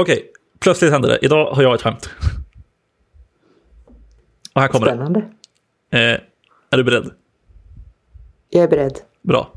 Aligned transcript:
Okej, 0.00 0.32
plötsligt 0.58 0.92
hände 0.92 1.08
det. 1.08 1.18
Idag 1.22 1.52
har 1.52 1.62
jag 1.62 1.74
ett 1.74 1.82
skämt. 1.82 2.10
Och 4.52 4.60
här 4.60 4.68
kommer 4.68 4.86
Spännande. 4.86 5.30
det. 5.90 6.12
Eh, 6.12 6.20
är 6.70 6.76
du 6.76 6.84
beredd? 6.84 7.10
Jag 8.50 8.64
är 8.64 8.68
beredd. 8.68 8.98
Bra. 9.22 9.52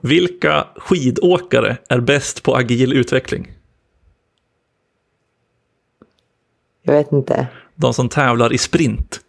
Vilka 0.00 0.66
skidåkare 0.76 1.76
är 1.88 2.00
bäst 2.00 2.42
på 2.42 2.56
agil 2.56 2.92
utveckling? 2.92 3.52
Jag 6.82 6.94
vet 6.94 7.12
inte. 7.12 7.46
De 7.74 7.94
som 7.94 8.08
tävlar 8.08 8.52
i 8.52 8.58
sprint. 8.58 9.20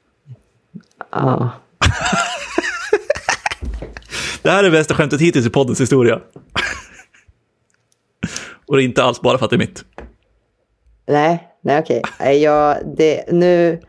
Ja. 1.11 1.49
Det 4.41 4.51
här 4.51 4.63
är 4.63 4.71
bästa 4.71 4.93
skämtet 4.93 5.21
hittills 5.21 5.45
i 5.45 5.49
poddens 5.49 5.81
historia. 5.81 6.21
Och 8.65 8.75
det 8.75 8.83
är 8.83 8.85
inte 8.85 9.03
alls 9.03 9.21
bara 9.21 9.37
för 9.37 9.45
att 9.45 9.49
det 9.49 9.55
är 9.55 9.57
mitt. 9.57 9.85
Nej, 11.07 11.49
nej 11.61 11.79
okej. 11.79 12.01
Nej, 12.19 12.41
Jag, 12.41 12.77
det, 12.97 13.31
nu, 13.31 13.79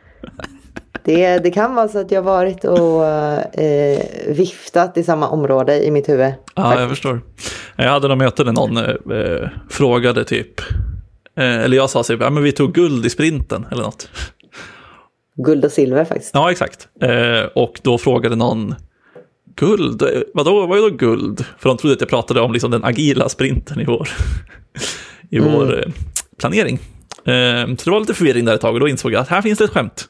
det, 1.05 1.39
det 1.39 1.51
kan 1.51 1.75
vara 1.75 1.89
så 1.89 1.99
att 1.99 2.11
jag 2.11 2.23
varit 2.23 2.65
och 2.65 3.07
eh, 3.07 4.01
viftat 4.29 4.97
i 4.97 5.03
samma 5.03 5.29
område 5.29 5.85
i 5.85 5.91
mitt 5.91 6.09
huvud. 6.09 6.35
Ja, 6.55 6.81
jag 6.81 6.89
förstår. 6.89 7.21
Jag 7.77 7.91
hade 7.91 8.09
något 8.09 8.19
möte 8.19 8.45
där 8.45 8.53
någon 8.53 8.77
eh, 8.77 9.49
frågade 9.71 10.25
typ, 10.25 10.61
eh, 11.39 11.65
eller 11.65 11.77
jag 11.77 11.91
sa 11.91 12.03
typ, 12.03 12.21
ja 12.21 12.31
men 12.31 12.43
vi 12.43 12.53
tog 12.53 12.73
guld 12.73 13.07
i 13.07 13.11
sprinten 13.11 13.67
eller 13.71 13.83
något. 13.83 14.09
Guld 15.37 15.65
och 15.65 15.73
silver 15.73 16.05
faktiskt. 16.05 16.31
Ja, 16.35 16.51
exakt. 16.51 16.89
Eh, 17.03 17.45
och 17.55 17.81
då 17.83 17.99
frågade 17.99 18.37
någon, 18.37 18.75
guld? 19.57 20.03
Vadå, 20.35 20.67
vad 20.67 20.79
är 20.79 20.83
då 20.83 20.97
guld? 20.97 21.45
För 21.59 21.69
de 21.69 21.79
trodde 21.79 21.95
att 21.95 22.01
jag 22.01 22.11
pratade 22.11 22.41
om 22.41 22.53
liksom 22.53 22.71
den 22.71 22.85
agila 22.85 23.29
sprinten 23.29 23.81
i 23.81 23.85
vår, 23.85 24.09
i 25.31 25.39
vår 25.39 25.79
eh, 25.79 25.93
planering. 26.39 26.79
Eh, 27.27 27.77
så 27.77 27.85
det 27.85 27.91
var 27.91 28.01
lite 28.01 28.15
förvirring 28.15 28.45
där 28.45 28.55
ett 28.55 28.61
tag 28.61 28.75
och 28.75 28.81
då 28.81 28.89
insåg 28.89 29.13
jag 29.13 29.21
att 29.21 29.29
här 29.29 29.43
finns 29.43 29.59
det 29.59 29.65
ett 29.65 29.71
skämt. 29.71 30.05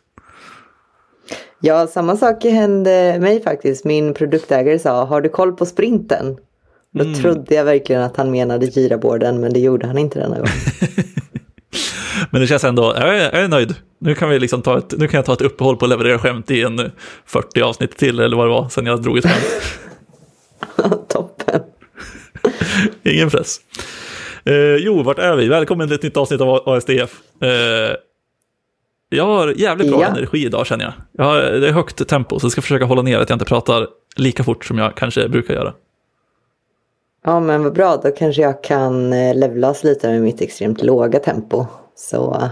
Ja, 1.61 1.87
samma 1.87 2.17
sak 2.17 2.45
hände 2.45 3.19
mig 3.21 3.43
faktiskt. 3.43 3.85
Min 3.85 4.15
produktägare 4.15 4.79
sa, 4.79 5.05
har 5.05 5.21
du 5.21 5.29
koll 5.29 5.53
på 5.53 5.67
sprinten? 5.67 6.37
Då 6.93 7.15
trodde 7.15 7.55
jag 7.55 7.65
verkligen 7.65 8.03
att 8.03 8.17
han 8.17 8.31
menade 8.31 8.67
giraboarden, 8.67 9.41
men 9.41 9.53
det 9.53 9.61
gjorde 9.61 9.87
han 9.87 9.99
inte 9.99 10.19
denna 10.19 10.37
gång. 10.37 10.47
Men 12.31 12.41
det 12.41 12.47
känns 12.47 12.65
ändå, 12.65 12.95
jag 12.97 13.19
är, 13.19 13.23
jag 13.23 13.45
är 13.45 13.49
nöjd. 13.49 13.75
Nu 13.99 14.15
kan, 14.15 14.29
vi 14.29 14.39
liksom 14.39 14.63
ta 14.63 14.79
ett, 14.79 14.95
nu 14.99 15.09
kan 15.09 15.19
jag 15.19 15.25
ta 15.25 15.33
ett 15.33 15.41
uppehåll 15.41 15.77
på 15.77 15.85
att 15.85 15.89
leverera 15.89 16.19
skämt 16.19 16.51
i 16.51 16.63
en 16.63 16.79
eh, 16.79 16.87
40 17.27 17.63
avsnitt 17.63 17.97
till 17.97 18.21
eller 18.21 18.37
vad 18.37 18.47
det 18.47 18.51
var 18.51 18.69
sen 18.69 18.87
jag 18.87 19.03
drog 19.03 19.19
ett 19.19 19.25
skämt. 19.25 19.63
Toppen. 21.09 21.61
Ingen 23.03 23.31
press. 23.31 23.61
Eh, 24.47 24.77
jo, 24.77 25.03
vart 25.03 25.19
är 25.19 25.37
vi? 25.37 25.49
Välkommen 25.49 25.89
till 25.89 25.95
ett 25.95 26.03
nytt 26.03 26.17
avsnitt 26.17 26.41
av 26.41 26.69
ASDF. 26.69 27.21
Eh, 27.43 27.97
jag 29.09 29.25
har 29.25 29.49
jävligt 29.57 29.91
bra 29.91 30.01
Ja. 30.03 30.07
energi 30.09 30.47
idag 30.47 30.67
känner 30.67 30.85
jag. 30.85 30.93
jag 31.13 31.25
har, 31.25 31.41
det 31.43 31.69
är 31.69 31.73
högt 31.73 32.09
tempo 32.09 32.39
så 32.39 32.45
jag 32.45 32.53
ska 32.53 32.63
försöka 32.63 32.85
hålla 32.85 33.03
ner 33.03 33.19
att 33.19 33.29
jag 33.31 33.35
inte 33.37 33.45
pratar 33.45 33.89
lika 34.17 34.45
fort 34.45 34.65
som 34.65 34.79
jag 34.79 34.95
kanske 34.97 35.29
brukar 35.29 35.55
göra. 35.55 35.75
Ja, 37.25 37.41
men 37.41 37.63
vad 37.65 37.73
bra. 37.73 37.97
Då 38.03 38.11
kanske 38.11 38.43
jag 38.43 38.65
kan 38.65 39.13
eh, 39.13 39.35
levlas 39.35 39.85
lite 39.85 40.09
med 40.09 40.23
mitt 40.23 40.41
extremt 40.41 40.83
låga 40.83 41.19
tempo. 41.19 41.67
Så 41.95 42.35
eh, 42.35 42.49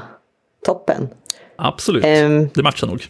toppen. 0.67 1.09
Absolut, 1.56 2.05
Ehm. 2.05 2.48
det 2.55 2.62
matchar 2.62 2.87
nog. 2.87 3.05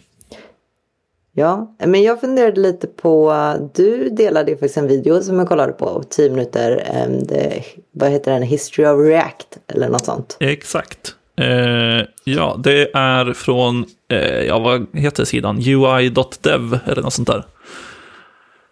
Ja, 1.37 1.75
men 1.85 2.03
jag 2.03 2.21
funderade 2.21 2.61
lite 2.61 2.87
på, 2.87 3.33
du 3.73 4.09
delade 4.09 4.51
ju 4.51 4.57
faktiskt 4.57 4.77
en 4.77 4.87
video 4.87 5.21
som 5.21 5.39
jag 5.39 5.47
kollade 5.47 5.73
på, 5.73 6.03
10 6.09 6.29
minuter, 6.29 6.83
em, 6.93 7.23
det, 7.23 7.63
vad 7.91 8.11
heter 8.11 8.31
den, 8.31 8.41
History 8.41 8.85
of 8.85 8.99
React 8.99 9.57
eller 9.67 9.89
något 9.89 10.05
sånt. 10.05 10.37
Exakt. 10.39 11.15
Eh, 11.37 12.07
ja, 12.23 12.59
det 12.63 12.91
är 12.93 13.33
från, 13.33 13.85
eh, 14.11 14.43
ja 14.43 14.59
vad 14.59 14.87
heter 14.93 15.25
sidan? 15.25 15.57
UI.dev 15.57 16.79
eller 16.85 17.01
något 17.01 17.13
sånt 17.13 17.27
där. 17.27 17.43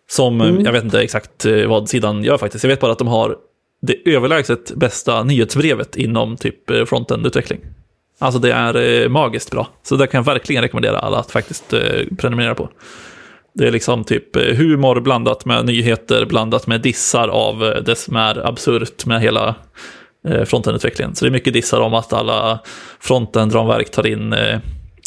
Som, 0.10 0.42
eh, 0.42 0.56
jag 0.60 0.72
vet 0.72 0.84
inte 0.84 1.02
exakt 1.02 1.46
eh, 1.46 1.68
vad 1.68 1.90
sidan 1.90 2.24
gör 2.24 2.38
faktiskt. 2.38 2.64
Jag 2.64 2.70
vet 2.70 2.80
bara 2.80 2.92
att 2.92 3.00
de 3.00 3.08
har 3.08 3.38
det 3.82 4.10
överlägset 4.16 4.76
bästa 4.76 5.24
nyhetsbrevet 5.24 5.96
inom 5.96 6.38
typ 6.38 6.70
eh, 6.70 6.86
frontend-utveckling. 6.86 7.60
Alltså 8.20 8.40
det 8.40 8.52
är 8.52 9.02
eh, 9.04 9.10
magiskt 9.10 9.52
bra. 9.52 9.68
Så 9.84 9.96
det 9.96 10.08
kan 10.08 10.18
jag 10.18 10.26
verkligen 10.26 10.62
rekommendera 10.62 11.00
alla 11.00 11.18
att 11.18 11.32
faktiskt 11.32 11.74
eh, 11.74 11.82
prenumerera 12.18 12.56
på. 12.56 12.70
Det 13.54 13.68
är 13.68 13.72
liksom 13.72 14.04
typ 14.04 14.36
eh, 14.36 14.56
humor 14.56 15.00
blandat 15.00 15.46
med 15.46 15.66
nyheter, 15.66 16.26
blandat 16.26 16.68
med 16.68 16.82
dissar 16.82 17.28
av 17.28 17.74
det 17.86 17.96
som 17.96 18.16
är 18.16 18.48
absurt 18.48 19.06
med 19.06 19.22
hela 19.22 19.56
eh, 20.28 20.44
frontendutvecklingen. 20.44 21.16
Så 21.16 21.26
det 21.26 21.30
är 21.30 21.32
mycket 21.32 21.54
dissar 21.54 21.80
om 21.80 21.94
att 21.94 22.14
alla 22.14 22.60
frontend-ramverk 23.00 23.92
tar 23.92 24.08
in, 24.08 24.36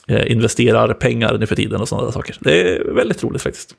investerar 0.08 0.94
pengar 0.94 1.38
nu 1.38 1.46
för 1.46 1.56
tiden 1.56 1.80
och 1.80 1.88
sådana 1.88 2.06
där 2.06 2.12
saker. 2.12 2.36
Det 2.40 2.60
är 2.60 2.94
väldigt 2.94 3.24
roligt 3.24 3.42
faktiskt. 3.42 3.74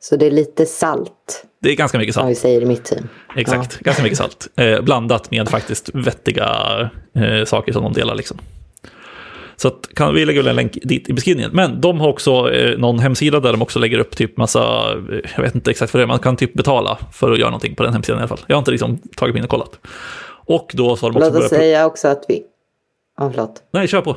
Så 0.00 0.16
det 0.16 0.26
är 0.26 0.30
lite 0.30 0.66
salt, 0.66 1.44
Det 1.62 1.70
är 1.70 1.76
ganska 1.76 1.98
mycket 1.98 2.14
som 2.14 2.26
vi 2.26 2.34
salt. 2.34 2.42
säger 2.42 2.60
i 2.62 2.64
mitt 2.66 2.84
team. 2.84 3.08
Exakt, 3.36 3.78
ganska 3.78 4.02
mycket 4.02 4.18
salt. 4.18 4.48
Eh, 4.56 4.80
blandat 4.80 5.30
med 5.30 5.48
faktiskt 5.48 5.90
vettiga 5.94 6.50
eh, 7.14 7.44
saker 7.44 7.72
som 7.72 7.82
de 7.82 7.92
delar. 7.92 8.14
Liksom. 8.14 8.38
Så 9.56 9.68
att, 9.68 9.88
kan 9.94 10.14
vi 10.14 10.24
lägga 10.24 10.40
väl 10.40 10.48
en 10.48 10.56
länk 10.56 10.78
dit 10.82 11.08
i 11.08 11.12
beskrivningen. 11.12 11.50
Men 11.54 11.80
de 11.80 12.00
har 12.00 12.08
också 12.08 12.52
eh, 12.52 12.78
någon 12.78 12.98
hemsida 12.98 13.40
där 13.40 13.52
de 13.52 13.62
också 13.62 13.78
lägger 13.78 13.98
upp 13.98 14.16
typ 14.16 14.36
massa, 14.36 14.92
eh, 14.92 15.30
jag 15.36 15.42
vet 15.42 15.54
inte 15.54 15.70
exakt 15.70 15.94
vad 15.94 16.00
det 16.00 16.04
är, 16.04 16.06
man 16.06 16.18
kan 16.18 16.36
typ 16.36 16.54
betala 16.54 16.98
för 17.12 17.32
att 17.32 17.38
göra 17.38 17.50
någonting 17.50 17.74
på 17.74 17.82
den 17.82 17.92
hemsidan 17.92 18.18
i 18.18 18.20
alla 18.20 18.28
fall. 18.28 18.40
Jag 18.46 18.56
har 18.56 18.58
inte 18.58 18.70
liksom 18.70 18.98
tagit 19.16 19.34
mig 19.34 19.38
in 19.38 19.44
och 19.44 19.50
kollat. 19.50 19.78
Och 20.46 20.70
då 20.74 20.96
så 20.96 21.06
har 21.06 21.10
de 21.12 21.16
också 21.18 21.30
Låt 21.30 21.44
oss 21.44 21.50
börjat... 21.50 21.62
säga 21.64 21.86
också 21.86 22.08
att 22.08 22.24
vi, 22.28 22.42
ja 23.18 23.30
förlåt. 23.30 23.62
Nej, 23.72 23.88
kör 23.88 24.00
på. 24.02 24.16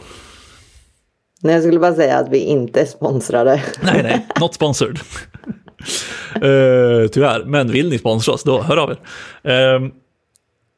Nej, 1.44 1.53
jag 1.53 1.64
skulle 1.64 1.80
bara 1.80 1.94
säga 1.96 2.18
att 2.18 2.30
vi 2.30 2.38
inte 2.40 2.81
är 2.81 2.86
sponsrade. 2.86 3.64
Nej, 3.84 4.03
nej, 4.03 4.28
not 4.40 4.53
sponsored. 4.53 5.00
uh, 6.36 7.08
tyvärr, 7.12 7.44
men 7.46 7.72
vill 7.72 7.90
ni 7.90 7.97
sponsra 7.97 8.34
oss, 8.34 8.44
då 8.44 8.62
hör 8.62 8.78
av 8.78 8.92
er. 8.92 8.97
Ehm, 9.52 9.92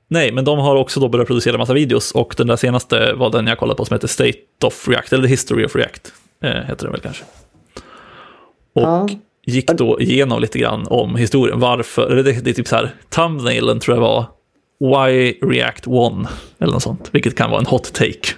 nej, 0.10 0.32
men 0.32 0.46
de 0.46 0.60
har 0.60 0.76
också 0.76 1.00
då 1.00 1.08
börjat 1.08 1.28
producera 1.28 1.58
massa 1.58 1.74
videos 1.74 2.12
och 2.12 2.34
den 2.38 2.48
där 2.48 2.56
senaste 2.56 3.14
var 3.14 3.30
den 3.30 3.48
jag 3.48 3.58
kollade 3.58 3.78
på 3.78 3.86
som 3.86 3.94
heter 3.94 4.08
State 4.08 4.40
of 4.66 4.88
React, 4.88 5.14
eller 5.14 5.24
The 5.24 5.30
History 5.30 5.66
of 5.66 5.76
React, 5.76 6.14
uh, 6.44 6.50
heter 6.50 6.84
den 6.86 6.92
väl 6.92 7.02
kanske. 7.02 7.24
Och 8.76 8.82
Ja. 8.82 9.10
gick 9.46 9.68
då 9.68 10.02
igenom 10.02 10.42
lite 10.42 10.60
grann 10.60 10.88
om 10.90 11.16
historien, 11.16 11.60
varför, 11.60 12.12
eller 12.12 12.24
det, 12.24 12.32
det 12.44 12.50
är 12.50 12.54
typ 12.54 12.68
så 12.68 12.76
här, 12.76 12.92
thumbnailen 13.10 13.80
tror 13.80 13.98
jag 13.98 14.02
var 14.02 14.26
Why 14.80 15.32
React 15.32 15.88
Won, 15.88 16.28
eller 16.60 16.74
något 16.74 16.84
sånt, 16.84 17.10
vilket 17.12 17.36
kan 17.38 17.50
vara 17.50 17.60
en 17.60 17.66
hot 17.66 17.94
take. 17.94 18.30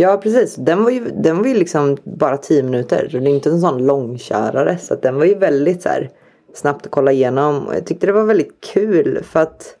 Ja, 0.00 0.16
precis. 0.22 0.54
Den 0.54 0.84
var 0.84 0.90
ju, 0.90 1.10
den 1.10 1.38
var 1.38 1.46
ju 1.46 1.54
liksom 1.54 1.96
bara 2.04 2.36
10 2.36 2.62
minuter. 2.62 3.08
Det 3.12 3.18
är 3.18 3.26
inte 3.26 3.50
en 3.50 3.60
sån 3.60 3.86
långkörare. 3.86 4.78
Så 4.78 4.94
den 4.94 5.16
var 5.16 5.24
ju 5.24 5.34
väldigt 5.34 5.82
så 5.82 5.88
här, 5.88 6.10
snabbt 6.54 6.86
att 6.86 6.92
kolla 6.92 7.12
igenom. 7.12 7.66
Och 7.66 7.74
jag 7.74 7.86
tyckte 7.86 8.06
det 8.06 8.12
var 8.12 8.24
väldigt 8.24 8.60
kul 8.72 9.22
för 9.22 9.40
att 9.40 9.76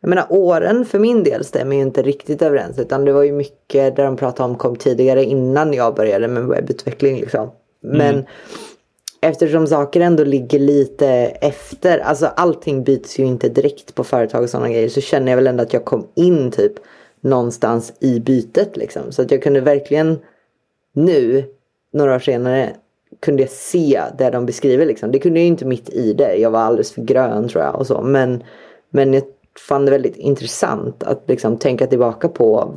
jag 0.00 0.08
menar 0.08 0.26
åren 0.28 0.84
för 0.84 0.98
min 0.98 1.24
del 1.24 1.44
stämmer 1.44 1.76
ju 1.76 1.82
inte 1.82 2.02
riktigt 2.02 2.42
överens. 2.42 2.78
Utan 2.78 3.04
det 3.04 3.12
var 3.12 3.22
ju 3.22 3.32
mycket 3.32 3.96
där 3.96 4.04
de 4.04 4.16
pratade 4.16 4.50
om 4.50 4.58
kom 4.58 4.76
tidigare 4.76 5.24
innan 5.24 5.72
jag 5.72 5.94
började 5.94 6.28
med 6.28 6.44
webbutveckling. 6.44 7.20
Liksom. 7.20 7.50
Men 7.82 8.24
eftersom 9.20 9.66
saker 9.66 10.00
ändå 10.00 10.24
ligger 10.24 10.58
lite 10.58 11.08
efter. 11.40 11.98
Alltså 11.98 12.26
allting 12.26 12.84
byts 12.84 13.18
ju 13.18 13.24
inte 13.24 13.48
direkt 13.48 13.94
på 13.94 14.04
företag 14.04 14.42
och 14.42 14.50
sådana 14.50 14.68
grejer. 14.68 14.88
Så 14.88 15.00
känner 15.00 15.32
jag 15.32 15.36
väl 15.36 15.46
ändå 15.46 15.62
att 15.62 15.72
jag 15.72 15.84
kom 15.84 16.06
in 16.14 16.50
typ 16.50 16.72
någonstans 17.22 17.92
i 18.00 18.20
bytet 18.20 18.76
liksom. 18.76 19.12
Så 19.12 19.22
att 19.22 19.30
jag 19.30 19.42
kunde 19.42 19.60
verkligen 19.60 20.18
nu, 20.92 21.44
några 21.92 22.14
år 22.14 22.18
senare, 22.18 22.70
kunde 23.20 23.42
jag 23.42 23.50
se 23.50 24.02
det 24.18 24.30
de 24.30 24.46
beskriver 24.46 24.86
liksom. 24.86 25.12
Det 25.12 25.18
kunde 25.18 25.40
jag 25.40 25.46
inte 25.46 25.64
mitt 25.64 25.90
i 25.90 26.12
det. 26.12 26.36
Jag 26.36 26.50
var 26.50 26.60
alldeles 26.60 26.92
för 26.92 27.02
grön 27.02 27.48
tror 27.48 27.64
jag 27.64 27.74
och 27.74 27.86
så. 27.86 28.02
Men, 28.02 28.42
men 28.90 29.14
jag 29.14 29.22
fann 29.68 29.84
det 29.84 29.90
väldigt 29.90 30.16
intressant 30.16 31.02
att 31.02 31.22
liksom 31.26 31.56
tänka 31.56 31.86
tillbaka 31.86 32.28
på 32.28 32.74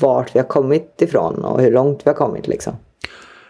vart 0.00 0.34
vi 0.34 0.38
har 0.38 0.46
kommit 0.46 1.02
ifrån 1.02 1.44
och 1.44 1.60
hur 1.60 1.72
långt 1.72 2.06
vi 2.06 2.10
har 2.10 2.16
kommit 2.16 2.48
liksom. 2.48 2.72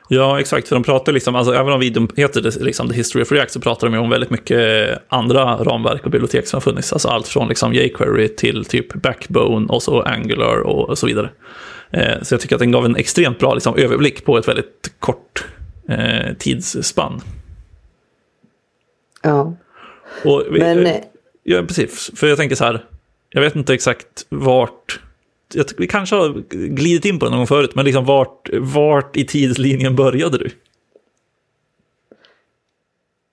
Ja, 0.09 0.41
exakt. 0.41 0.69
För 0.69 0.77
de 0.77 0.83
pratar 0.83 1.13
liksom, 1.13 1.37
alltså, 1.37 1.55
även 1.55 1.73
om 1.73 1.81
videon 1.81 2.09
heter 2.17 2.41
det, 2.41 2.57
liksom, 2.61 2.89
The 2.89 2.95
History 2.95 3.23
of 3.23 3.33
React 3.33 3.53
så 3.53 3.61
pratar 3.61 3.87
de 3.87 3.95
ju 3.95 4.01
om 4.01 4.11
väldigt 4.11 4.31
mycket 4.31 4.99
andra 5.09 5.57
ramverk 5.57 6.05
och 6.05 6.11
bibliotek 6.11 6.47
som 6.47 6.57
har 6.57 6.61
funnits. 6.61 6.93
Alltså 6.93 7.09
allt 7.09 7.29
från 7.29 7.49
liksom, 7.49 7.75
jQuery 7.75 8.29
till 8.29 8.65
typ 8.65 8.95
Backbone 8.95 9.67
och 9.67 9.83
så 9.83 10.03
Angular 10.03 10.61
och, 10.61 10.99
så 10.99 11.07
vidare. 11.07 11.31
Eh, 11.91 12.23
så 12.23 12.35
jag 12.35 12.41
tycker 12.41 12.57
att 12.57 12.61
den 12.61 12.73
gav 12.73 12.85
en 12.85 12.97
extremt 12.97 13.39
bra 13.39 13.55
liksom, 13.55 13.77
överblick 13.77 14.25
på 14.25 14.39
ett 14.39 14.49
väldigt 14.49 14.93
kort 14.99 15.45
eh, 15.89 16.35
tidsspann. 16.39 17.21
Ja. 19.23 19.57
Och 20.25 20.43
Men 20.51 20.87
eh, 20.87 20.97
Ja, 21.49 21.63
precis. 21.63 22.11
För 22.15 22.27
jag 22.27 22.39
tänker 22.39 22.57
så 22.57 22.65
här, 22.65 22.85
jag 23.31 23.41
vet 23.41 23.57
inte 23.57 23.75
exakt 23.75 24.27
vart, 24.29 25.01
jag, 25.55 25.65
vi 25.79 25.87
kanske 25.87 26.17
har 26.17 26.29
glidit 26.51 27.05
in 27.05 27.19
på 27.19 27.25
det 27.25 27.31
någon 27.31 27.39
gång 27.39 27.47
förut, 27.47 27.75
men 27.75 27.85
liksom 27.85 28.05
vart, 28.05 28.51
vart 28.53 29.17
i 29.17 29.25
tidslinjen 29.25 29.97
började 29.97 30.39
du? 30.39 30.51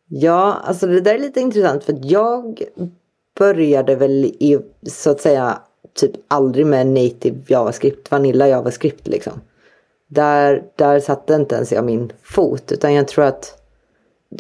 Ja, 0.07 0.62
alltså 0.63 0.88
det 0.88 1.01
där 1.01 1.15
är 1.15 1.19
lite 1.19 1.39
intressant 1.39 1.83
för 1.83 2.00
jag 2.01 2.62
började 3.39 3.95
väl 3.95 4.25
i, 4.25 4.60
så 4.88 5.12
att 5.12 5.21
säga, 5.21 5.60
typ 5.94 6.12
aldrig 6.27 6.65
med 6.65 6.88
native 6.88 7.38
JavaScript, 7.48 8.12
Vanilla 8.12 8.48
JavaScript 8.48 9.07
liksom. 9.07 9.42
Där, 10.07 10.63
där 10.75 11.00
satte 11.00 11.33
inte 11.33 11.56
ens 11.56 11.71
jag 11.71 11.86
min 11.86 12.12
fot, 12.24 12.71
utan 12.71 12.94
jag 12.94 13.07
tror 13.07 13.25
att 13.25 13.63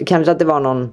kanske 0.05 0.31
att 0.31 0.39
det 0.39 0.45
var 0.45 0.59
någon 0.59 0.89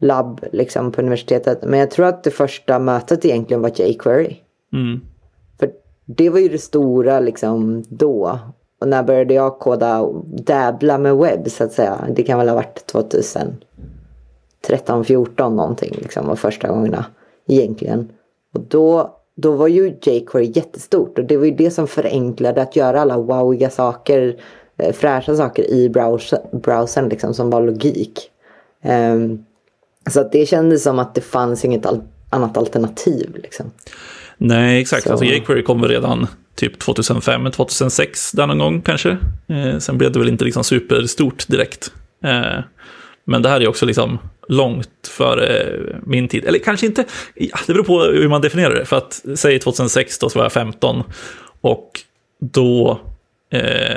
labb 0.00 0.44
liksom 0.52 0.92
på 0.92 1.00
universitetet, 1.00 1.62
men 1.62 1.80
jag 1.80 1.90
tror 1.90 2.06
att 2.06 2.24
det 2.24 2.30
första 2.30 2.78
mötet 2.78 3.24
egentligen 3.24 3.62
var 3.62 3.80
jQuery. 3.80 4.36
Mm. 4.72 5.00
Det 6.06 6.30
var 6.30 6.38
ju 6.38 6.48
det 6.48 6.58
stora 6.58 7.20
liksom 7.20 7.84
då. 7.88 8.38
Och 8.80 8.88
när 8.88 9.02
började 9.02 9.34
jag 9.34 9.58
koda 9.58 10.00
och 10.00 10.24
dabbla 10.26 10.98
med 10.98 11.16
webb 11.16 11.50
så 11.50 11.64
att 11.64 11.72
säga? 11.72 12.08
Det 12.14 12.22
kan 12.22 12.38
väl 12.38 12.48
ha 12.48 12.54
varit 12.54 12.86
2013, 12.86 15.04
14 15.04 15.56
någonting 15.56 15.94
liksom 15.98 16.26
var 16.26 16.36
första 16.36 16.68
gångerna 16.68 17.04
egentligen. 17.46 18.12
Och 18.54 18.60
då, 18.60 19.16
då 19.36 19.52
var 19.52 19.68
ju 19.68 19.96
jQuery 20.02 20.52
jättestort 20.54 21.18
och 21.18 21.24
det 21.24 21.36
var 21.36 21.44
ju 21.44 21.54
det 21.54 21.70
som 21.70 21.86
förenklade 21.86 22.62
att 22.62 22.76
göra 22.76 23.00
alla 23.00 23.18
wowiga 23.18 23.70
saker, 23.70 24.40
eh, 24.76 24.92
fräscha 24.92 25.36
saker 25.36 25.70
i 25.70 25.88
browser, 25.88 26.38
browsern 26.52 27.08
liksom 27.08 27.34
som 27.34 27.50
var 27.50 27.60
logik. 27.60 28.30
Um, 28.84 29.44
så 30.10 30.20
att 30.20 30.32
det 30.32 30.46
kändes 30.46 30.82
som 30.82 30.98
att 30.98 31.14
det 31.14 31.20
fanns 31.20 31.64
inget 31.64 31.86
al 31.86 32.02
annat 32.30 32.56
alternativ 32.56 33.36
liksom. 33.42 33.70
Nej, 34.38 34.80
exakt. 34.80 35.02
Så. 35.02 35.10
Alltså 35.10 35.24
jQuery 35.24 35.62
kom 35.62 35.84
redan 35.84 36.26
typ 36.54 36.78
2005, 36.78 37.50
2006 37.50 38.32
där 38.32 38.46
någon 38.46 38.58
gång 38.58 38.82
kanske. 38.82 39.10
Eh, 39.48 39.78
sen 39.78 39.98
blev 39.98 40.12
det 40.12 40.18
väl 40.18 40.28
inte 40.28 40.44
liksom 40.44 40.64
superstort 40.64 41.48
direkt. 41.48 41.92
Eh, 42.24 42.58
men 43.24 43.42
det 43.42 43.48
här 43.48 43.60
är 43.60 43.68
också 43.68 43.86
liksom 43.86 44.18
långt 44.48 45.08
före 45.08 45.72
min 46.02 46.28
tid. 46.28 46.44
Eller 46.44 46.58
kanske 46.58 46.86
inte, 46.86 47.04
ja, 47.34 47.58
det 47.66 47.72
beror 47.72 47.84
på 47.84 48.02
hur 48.02 48.28
man 48.28 48.40
definierar 48.40 48.74
det. 48.74 48.84
För 48.84 48.96
att 48.96 49.24
säg 49.34 49.58
2006 49.58 50.18
då 50.18 50.28
så 50.28 50.38
var 50.38 50.44
jag 50.44 50.52
15 50.52 51.02
och 51.60 51.90
då 52.40 53.00
eh, 53.52 53.96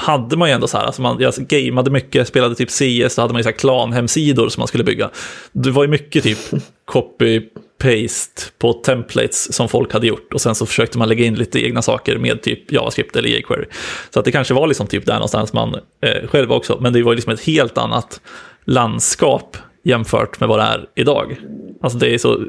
hade 0.00 0.36
man 0.36 0.48
ju 0.48 0.54
ändå 0.54 0.66
så 0.66 0.78
här, 0.78 0.84
alltså 0.84 1.02
man, 1.02 1.20
jag 1.20 1.34
gameade 1.34 1.90
mycket, 1.90 2.28
spelade 2.28 2.54
typ 2.54 2.70
CS, 2.70 3.16
då 3.16 3.22
hade 3.22 3.32
man 3.32 3.38
ju 3.38 3.42
så 3.42 3.48
här 3.48 3.56
klan-hemsidor 3.56 4.48
som 4.48 4.60
man 4.60 4.68
skulle 4.68 4.84
bygga. 4.84 5.10
Det 5.52 5.70
var 5.70 5.84
ju 5.84 5.88
mycket 5.88 6.22
typ 6.22 6.38
copy-paste 6.86 8.52
på 8.58 8.72
templates 8.72 9.54
som 9.54 9.68
folk 9.68 9.92
hade 9.92 10.06
gjort 10.06 10.32
och 10.34 10.40
sen 10.40 10.54
så 10.54 10.66
försökte 10.66 10.98
man 10.98 11.08
lägga 11.08 11.24
in 11.24 11.34
lite 11.34 11.64
egna 11.66 11.82
saker 11.82 12.18
med 12.18 12.42
typ 12.42 12.72
JavaScript 12.72 13.16
eller 13.16 13.28
jQuery. 13.28 13.64
Så 14.10 14.18
att 14.18 14.24
det 14.24 14.32
kanske 14.32 14.54
var 14.54 14.66
liksom 14.66 14.86
typ 14.86 15.06
där 15.06 15.14
någonstans 15.14 15.52
man 15.52 15.74
eh, 16.02 16.28
själv 16.28 16.52
också, 16.52 16.78
men 16.80 16.92
det 16.92 17.02
var 17.02 17.12
ju 17.12 17.16
liksom 17.16 17.32
ett 17.32 17.44
helt 17.44 17.78
annat 17.78 18.20
landskap 18.64 19.56
jämfört 19.84 20.40
med 20.40 20.48
vad 20.48 20.58
det 20.58 20.64
är 20.64 20.86
idag. 20.94 21.36
Alltså 21.82 21.98
det 21.98 22.14
är 22.14 22.18
så 22.18 22.44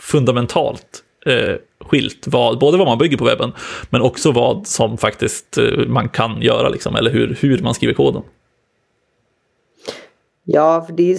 fundamentalt 0.00 1.04
eh, 1.26 1.54
skilt, 1.80 2.26
vad, 2.26 2.58
både 2.58 2.78
vad 2.78 2.86
man 2.86 2.98
bygger 2.98 3.16
på 3.16 3.24
webben, 3.24 3.52
men 3.90 4.02
också 4.02 4.32
vad 4.32 4.66
som 4.66 4.98
faktiskt 4.98 5.58
eh, 5.58 5.86
man 5.86 6.08
kan 6.08 6.42
göra, 6.42 6.68
liksom, 6.68 6.96
eller 6.96 7.10
hur, 7.10 7.38
hur 7.40 7.62
man 7.62 7.74
skriver 7.74 7.94
koden. 7.94 8.22
Ja, 10.44 10.84
för 10.86 10.92
det 10.92 11.12
är 11.12 11.18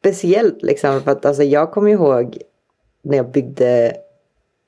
speciellt 0.00 0.62
liksom, 0.62 1.02
för 1.02 1.10
att 1.10 1.24
alltså, 1.24 1.42
jag 1.42 1.72
kommer 1.72 1.90
ihåg 1.90 2.38
när 3.04 3.16
jag 3.16 3.32
byggde 3.32 3.92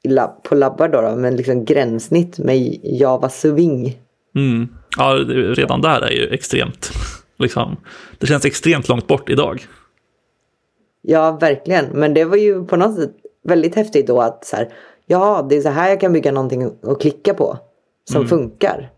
lab, 0.05 0.43
på 0.43 0.55
labbar 0.55 0.89
då, 0.89 1.01
då 1.01 1.17
med 1.17 1.37
liksom 1.37 1.65
gränssnitt 1.65 2.39
med 2.39 2.79
Java 2.83 3.29
Swing. 3.29 3.99
Mm. 4.35 4.69
Ja, 4.97 5.05
redan 5.57 5.81
där 5.81 6.01
är 6.01 6.11
ju 6.11 6.29
extremt, 6.29 6.91
liksom, 7.39 7.77
det 8.19 8.27
känns 8.27 8.45
extremt 8.45 8.89
långt 8.89 9.07
bort 9.07 9.31
idag. 9.31 9.67
Ja, 11.03 11.39
verkligen. 11.41 11.87
Men 11.87 12.15
det 12.15 12.25
var 12.25 12.37
ju 12.37 12.65
på 12.65 12.77
något 12.77 12.97
sätt 12.97 13.15
väldigt 13.43 13.75
häftigt 13.75 14.07
då 14.07 14.21
att 14.21 14.45
så 14.45 14.57
här, 14.57 14.73
ja, 15.07 15.47
det 15.49 15.57
är 15.57 15.61
så 15.61 15.69
här 15.69 15.89
jag 15.89 16.01
kan 16.01 16.13
bygga 16.13 16.33
någonting 16.33 16.71
och 16.83 17.01
klicka 17.01 17.35
på 17.35 17.59
som 18.05 18.17
mm. 18.17 18.29
funkar. 18.29 18.91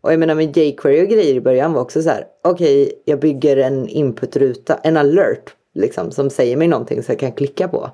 Och 0.00 0.12
jag 0.12 0.20
menar 0.20 0.34
med 0.34 0.56
jQuery 0.56 1.04
och 1.04 1.08
grejer 1.08 1.34
i 1.34 1.40
början 1.40 1.72
var 1.72 1.80
också 1.80 2.02
så 2.02 2.08
här, 2.08 2.26
okej, 2.42 2.82
okay, 2.82 2.94
jag 3.04 3.20
bygger 3.20 3.56
en 3.56 3.88
inputruta, 3.88 4.80
en 4.82 4.96
alert 4.96 5.54
liksom 5.74 6.10
som 6.10 6.30
säger 6.30 6.56
mig 6.56 6.68
någonting 6.68 7.02
så 7.02 7.12
jag 7.12 7.18
kan 7.18 7.32
klicka 7.32 7.68
på. 7.68 7.90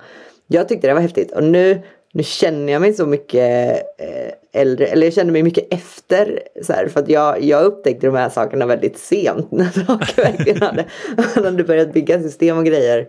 Jag 0.47 0.69
tyckte 0.69 0.87
det 0.87 0.94
var 0.94 1.00
häftigt 1.00 1.32
och 1.32 1.44
nu, 1.44 1.81
nu 2.12 2.23
känner 2.23 2.73
jag 2.73 2.81
mig 2.81 2.93
så 2.93 3.06
mycket 3.06 3.76
eh, 3.99 4.61
äldre, 4.61 4.87
eller 4.87 5.06
jag 5.06 5.14
känner 5.14 5.32
mig 5.32 5.43
mycket 5.43 5.73
efter 5.75 6.41
så 6.62 6.73
här, 6.73 6.88
för 6.88 7.00
att 7.00 7.08
jag, 7.08 7.43
jag 7.43 7.64
upptäckte 7.64 8.06
de 8.06 8.17
här 8.17 8.29
sakerna 8.29 8.67
väldigt 8.67 8.99
sent 8.99 9.50
när 9.53 9.70
saker 9.87 10.23
verkligen 10.23 10.62
hade, 10.62 10.85
hade 11.35 11.64
börjat 11.64 11.93
bygga 11.93 12.23
system 12.23 12.58
och 12.58 12.64
grejer 12.64 13.08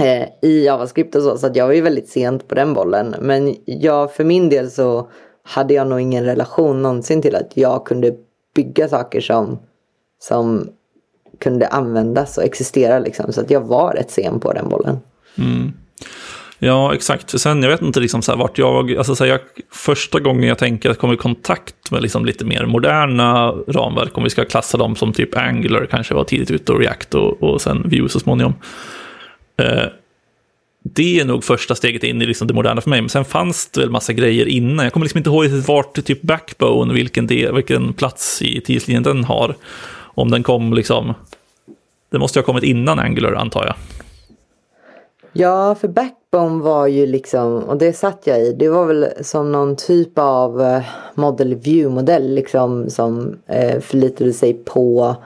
Eh, 0.00 0.28
i 0.42 0.64
JavaScript 0.64 1.14
och 1.14 1.22
så. 1.22 1.38
Så 1.38 1.46
att 1.46 1.56
jag 1.56 1.66
var 1.66 1.74
ju 1.74 1.80
väldigt 1.80 2.08
sent 2.08 2.48
på 2.48 2.54
den 2.54 2.74
bollen. 2.74 3.14
Men 3.20 3.56
jag 3.64 4.14
för 4.14 4.24
min 4.24 4.48
del 4.48 4.70
så 4.70 5.08
hade 5.42 5.74
jag 5.74 5.86
nog 5.86 6.00
ingen 6.00 6.24
relation 6.24 6.82
någonsin 6.82 7.22
till 7.22 7.36
att 7.36 7.50
jag 7.54 7.86
kunde 7.86 8.14
bygga 8.54 8.88
saker 8.88 9.20
som, 9.20 9.58
som 10.18 10.68
kunde 11.38 11.66
användas 11.66 12.38
och 12.38 12.44
existera 12.44 12.98
liksom. 12.98 13.32
Så 13.32 13.40
att 13.40 13.50
jag 13.50 13.60
var 13.60 13.92
rätt 13.92 14.10
sen 14.10 14.40
på 14.40 14.52
den 14.52 14.68
bollen. 14.68 14.98
Mm. 15.38 15.72
Ja, 16.62 16.94
exakt. 16.94 17.40
Sen, 17.40 17.62
jag 17.62 17.70
vet 17.70 17.82
inte 17.82 18.00
liksom 18.00 18.22
så 18.22 18.32
här, 18.32 18.38
vart 18.38 18.58
jag, 18.58 18.96
alltså 18.96 19.14
så 19.14 19.24
här, 19.24 19.30
jag, 19.30 19.40
första 19.72 20.20
gången 20.20 20.48
jag 20.48 20.58
tänker 20.58 20.88
att 20.88 20.94
jag 20.94 21.00
kommer 21.00 21.14
i 21.14 21.16
kontakt 21.16 21.90
med 21.90 22.02
liksom 22.02 22.24
lite 22.24 22.44
mer 22.44 22.66
moderna 22.66 23.50
ramverk, 23.50 24.18
om 24.18 24.24
vi 24.24 24.30
ska 24.30 24.44
klassa 24.44 24.78
dem 24.78 24.96
som 24.96 25.12
typ 25.12 25.36
Angular 25.36 25.86
kanske 25.86 26.14
var 26.14 26.24
tidigt 26.24 26.50
ute 26.50 26.72
och 26.72 26.80
React 26.80 27.14
och, 27.14 27.42
och 27.42 27.60
sen 27.60 27.88
Vue 27.88 28.08
så 28.08 28.20
småningom. 28.20 28.54
Eh, 29.60 29.88
det 30.82 31.20
är 31.20 31.24
nog 31.24 31.44
första 31.44 31.74
steget 31.74 32.04
in 32.04 32.22
i 32.22 32.26
liksom 32.26 32.48
det 32.48 32.54
moderna 32.54 32.80
för 32.80 32.90
mig. 32.90 33.00
Men 33.00 33.08
sen 33.08 33.24
fanns 33.24 33.70
det 33.70 33.80
väl 33.80 33.90
massa 33.90 34.12
grejer 34.12 34.46
innan. 34.46 34.84
Jag 34.84 34.92
kommer 34.92 35.06
liksom 35.06 35.18
inte 35.18 35.30
ihåg 35.30 35.46
vart 35.46 36.04
typ 36.04 36.22
Backbone, 36.22 36.94
vilken, 36.94 37.26
del, 37.26 37.54
vilken 37.54 37.92
plats 37.92 38.42
i 38.42 38.60
tidslinjen 38.60 39.02
den 39.02 39.24
har. 39.24 39.56
Om 40.14 40.30
den 40.30 40.42
kom 40.42 40.74
liksom... 40.74 41.14
Det 42.10 42.18
måste 42.18 42.38
ha 42.38 42.44
kommit 42.44 42.64
innan 42.64 42.98
Angular 42.98 43.32
antar 43.32 43.66
jag. 43.66 43.74
Ja, 45.32 45.74
för 45.74 45.88
Backbone 45.88 46.62
var 46.62 46.86
ju 46.86 47.06
liksom, 47.06 47.62
och 47.62 47.76
det 47.76 47.92
satt 47.92 48.22
jag 48.24 48.40
i, 48.40 48.52
det 48.52 48.68
var 48.68 48.86
väl 48.86 49.06
som 49.20 49.52
någon 49.52 49.76
typ 49.76 50.18
av 50.18 50.62
eh, 50.62 50.82
Model 51.14 51.54
View-modell 51.54 52.34
liksom 52.34 52.90
som 52.90 53.38
eh, 53.46 53.80
förlitade 53.80 54.32
sig 54.32 54.54
på 54.54 55.16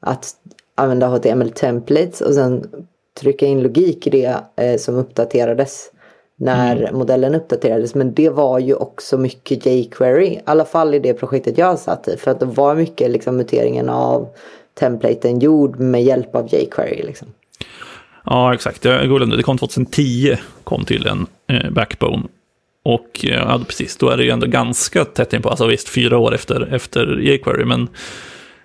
att 0.00 0.34
använda 0.74 1.06
HTML-templates 1.06 2.20
och 2.20 2.34
sen 2.34 2.66
trycka 3.20 3.46
in 3.46 3.62
logik 3.62 4.06
i 4.06 4.10
det 4.10 4.36
eh, 4.56 4.76
som 4.76 4.96
uppdaterades 4.96 5.90
när 6.40 6.76
mm. 6.76 6.98
modellen 6.98 7.34
uppdaterades. 7.34 7.94
Men 7.94 8.14
det 8.14 8.28
var 8.28 8.58
ju 8.58 8.74
också 8.74 9.18
mycket 9.18 9.66
jQuery. 9.66 10.26
I 10.26 10.40
alla 10.44 10.64
fall 10.64 10.94
i 10.94 10.98
det 10.98 11.14
projektet 11.14 11.58
jag 11.58 11.78
satt 11.78 12.08
i. 12.08 12.16
För 12.16 12.30
att 12.30 12.40
det 12.40 12.46
var 12.46 12.74
mycket 12.74 13.10
liksom, 13.10 13.36
muteringen 13.36 13.88
av 13.88 14.28
templaten 14.74 15.38
gjord 15.38 15.80
med 15.80 16.02
hjälp 16.02 16.34
av 16.34 16.54
jQuery. 16.54 17.02
Liksom. 17.02 17.28
Ja, 18.24 18.54
exakt. 18.54 18.82
Det 18.82 19.42
kom 19.42 19.58
2010, 19.58 20.36
kom 20.64 20.84
till 20.84 21.06
en 21.06 21.26
eh, 21.46 21.70
Backbone. 21.70 22.22
Och 22.82 23.24
eh, 23.24 23.30
ja, 23.30 23.60
precis, 23.66 23.96
då 23.96 24.08
är 24.08 24.16
det 24.16 24.24
ju 24.24 24.30
ändå 24.30 24.46
ganska 24.46 25.04
tätt 25.04 25.32
in 25.32 25.42
på, 25.42 25.48
alltså 25.48 25.66
visst, 25.66 25.88
fyra 25.88 26.18
år 26.18 26.34
efter, 26.34 26.74
efter 26.74 27.18
jQuery, 27.18 27.64
men 27.64 27.88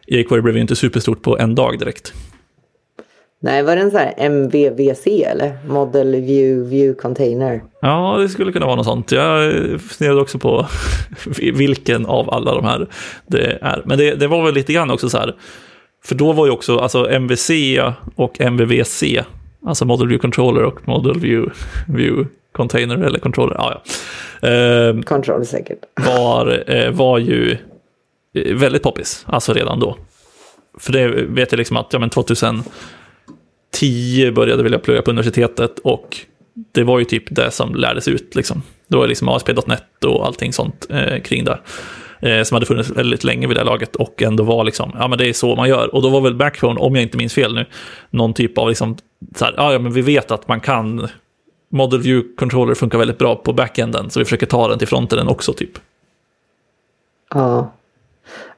jQuery 0.07 0.41
blev 0.41 0.55
ju 0.55 0.61
inte 0.61 0.75
superstort 0.75 1.21
på 1.21 1.37
en 1.37 1.55
dag 1.55 1.79
direkt. 1.79 2.13
Nej, 3.45 3.63
var 3.63 3.75
det 3.75 3.81
en 3.81 3.91
sån 3.91 3.99
här 3.99 4.13
MVVC 4.17 5.07
eller? 5.07 5.57
Model 5.67 6.11
View 6.15 6.69
View 6.69 7.01
Container? 7.01 7.63
Ja, 7.81 8.17
det 8.19 8.29
skulle 8.29 8.51
kunna 8.51 8.65
vara 8.65 8.75
något 8.75 8.85
sånt. 8.85 9.11
Jag 9.11 9.53
funderade 9.81 10.21
också 10.21 10.39
på 10.39 10.67
vilken 11.53 12.05
av 12.05 12.33
alla 12.33 12.55
de 12.55 12.65
här 12.65 12.87
det 13.27 13.57
är. 13.61 13.81
Men 13.85 13.97
det, 13.97 14.15
det, 14.15 14.27
var 14.27 14.45
väl 14.45 14.53
lite 14.53 14.73
grann 14.73 14.91
också 14.91 15.09
så 15.09 15.17
här, 15.17 15.35
för 16.03 16.15
då 16.15 16.31
var 16.31 16.45
ju 16.45 16.51
också 16.51 16.77
alltså 16.77 17.09
MVC 17.09 17.49
och 18.15 18.41
MVVC, 18.41 19.03
alltså 19.65 19.85
Model 19.85 20.07
View 20.07 20.21
Controller 20.21 20.63
och 20.63 20.87
Model 20.87 21.19
View, 21.19 21.53
View 21.87 22.29
Container 22.51 22.97
eller 22.97 23.19
Controller, 23.19 23.55
ja, 23.55 23.81
ja. 24.41 24.49
Eh, 24.49 25.01
Controller 25.01 25.45
säkert. 25.45 25.79
Var, 26.07 26.63
eh, 26.67 26.91
var 26.91 27.17
ju 27.17 27.57
väldigt 28.53 28.83
poppis, 28.83 29.25
alltså 29.27 29.53
redan 29.53 29.79
då. 29.79 29.97
För 30.79 30.93
det 30.93 31.07
vet 31.07 31.51
jag 31.51 31.57
liksom 31.57 31.77
att, 31.77 31.93
ja 31.93 31.99
men 31.99 32.09
2000 32.09 32.63
10 33.75 34.31
började 34.31 34.63
vilja 34.63 34.79
plugga 34.79 35.01
på 35.01 35.11
universitetet 35.11 35.79
och 35.79 36.17
det 36.71 36.83
var 36.83 36.99
ju 36.99 37.05
typ 37.05 37.35
det 37.35 37.51
som 37.51 37.75
lärdes 37.75 38.07
ut. 38.07 38.35
Liksom. 38.35 38.61
Det 38.87 38.97
var 38.97 39.07
liksom 39.07 39.29
ASP.NET 39.29 40.03
och 40.05 40.25
allting 40.25 40.53
sånt 40.53 40.87
eh, 40.89 41.21
kring 41.21 41.43
det. 41.43 41.59
Eh, 42.19 42.43
som 42.43 42.55
hade 42.55 42.65
funnits 42.65 42.89
väldigt 42.89 43.23
länge 43.23 43.47
vid 43.47 43.57
det 43.57 43.61
här 43.61 43.65
laget 43.65 43.95
och 43.95 44.21
ändå 44.21 44.43
var 44.43 44.63
liksom, 44.63 44.91
ja 44.99 45.07
men 45.07 45.17
det 45.17 45.29
är 45.29 45.33
så 45.33 45.55
man 45.55 45.69
gör. 45.69 45.95
Och 45.95 46.01
då 46.01 46.09
var 46.09 46.21
väl 46.21 46.35
Backbone, 46.35 46.79
om 46.79 46.95
jag 46.95 47.03
inte 47.03 47.17
minns 47.17 47.33
fel 47.33 47.55
nu, 47.55 47.65
någon 48.09 48.33
typ 48.33 48.57
av 48.57 48.69
liksom, 48.69 48.97
så 49.35 49.45
här, 49.45 49.53
ja 49.57 49.79
men 49.79 49.93
vi 49.93 50.01
vet 50.01 50.31
att 50.31 50.47
man 50.47 50.59
kan, 50.59 51.07
Model 51.71 52.01
View 52.01 52.35
Controller 52.37 52.75
funkar 52.75 52.97
väldigt 52.97 53.17
bra 53.17 53.35
på 53.35 53.53
backenden, 53.53 54.09
så 54.09 54.19
vi 54.19 54.25
försöker 54.25 54.45
ta 54.45 54.67
den 54.67 54.79
till 54.79 54.87
fronten 54.87 55.27
också 55.27 55.53
typ. 55.53 55.71
Ja. 57.33 57.73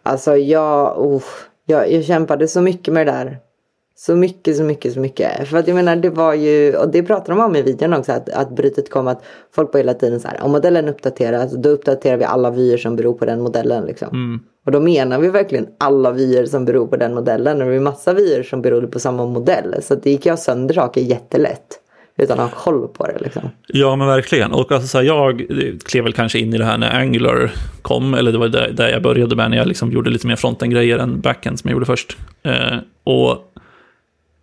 Alltså 0.04 0.38
jag, 0.38 1.00
oh, 1.00 1.24
jag, 1.66 1.92
jag 1.92 2.06
kämpade 2.06 2.48
så 2.48 2.62
mycket 2.62 2.94
med 2.94 3.08
det 3.08 3.12
där 3.12 3.38
så 4.00 4.16
mycket, 4.16 4.58
så 4.58 4.64
mycket, 4.64 4.94
så 4.94 5.00
mycket. 5.00 5.48
För 5.48 5.58
att 5.58 5.68
jag 5.68 5.76
menar 5.76 5.96
det 5.96 6.10
var 6.10 6.34
ju, 6.34 6.76
och 6.76 6.92
det 6.92 7.04
pratade 7.04 7.40
de 7.40 7.46
om 7.46 7.56
i 7.56 7.62
videon 7.62 7.94
också, 7.94 8.12
att, 8.12 8.30
att 8.30 8.56
brytet 8.56 8.90
kom 8.90 9.08
att 9.08 9.24
folk 9.56 9.74
var 9.74 9.80
hela 9.80 9.94
tiden 9.94 10.20
så 10.20 10.28
här, 10.28 10.42
om 10.42 10.52
modellen 10.52 10.90
uppdateras, 10.90 11.52
då 11.52 11.70
uppdaterar 11.70 12.18
vi 12.18 12.24
alla 12.24 12.52
vyer 12.52 12.78
som 12.78 12.96
beror 12.96 13.14
på 13.14 13.26
den 13.26 13.42
modellen 13.42 13.86
liksom. 13.86 14.08
Mm. 14.08 14.40
Och 14.66 14.72
då 14.72 14.80
menar 14.80 15.20
vi 15.20 15.30
verkligen 15.30 15.68
alla 15.78 16.12
vyer 16.12 16.46
som 16.46 16.66
beror 16.66 16.88
på 16.88 16.96
den 16.96 17.14
modellen. 17.14 17.62
Och 17.62 17.68
det 17.68 17.76
är 17.76 17.80
massa 17.80 18.14
vyer 18.14 18.44
som 18.44 18.62
beror 18.62 18.88
på 18.88 19.00
samma 19.00 19.26
modell. 19.26 19.76
Så 19.82 19.96
det 19.96 20.10
gick 20.10 20.26
jag 20.26 20.40
sönder 20.40 20.76
saker 20.76 21.02
jättelätt. 21.02 21.80
Utan 22.18 22.40
att 22.40 22.52
ha 22.52 22.60
koll 22.60 22.88
på 22.88 23.08
det 23.08 23.18
liksom. 23.20 23.50
Ja, 23.68 23.96
men 23.96 24.08
verkligen. 24.08 24.52
Och 24.52 24.72
alltså, 24.72 24.88
så 24.88 24.98
här, 24.98 25.06
jag 25.06 25.46
klev 25.86 26.04
väl 26.04 26.14
kanske 26.14 26.40
in 26.40 26.54
i 26.54 26.58
det 26.58 26.66
här 26.66 26.78
när 26.78 27.00
Angular 27.00 27.52
kom, 27.82 28.14
eller 28.14 28.32
det 28.32 28.38
var 28.38 28.48
där, 28.48 28.72
där 28.72 28.90
jag 28.90 29.02
började 29.02 29.36
med 29.36 29.50
när 29.50 29.58
jag 29.58 29.68
liksom 29.68 29.92
gjorde 29.92 30.10
lite 30.10 30.28
mer 30.28 30.36
fronten-grejer 30.36 30.98
än 30.98 31.22
backend 31.22 31.60
som 31.60 31.70
jag 31.70 31.76
gjorde 31.76 31.86
först. 31.86 32.18
Eh, 32.44 32.78
och 33.04 33.38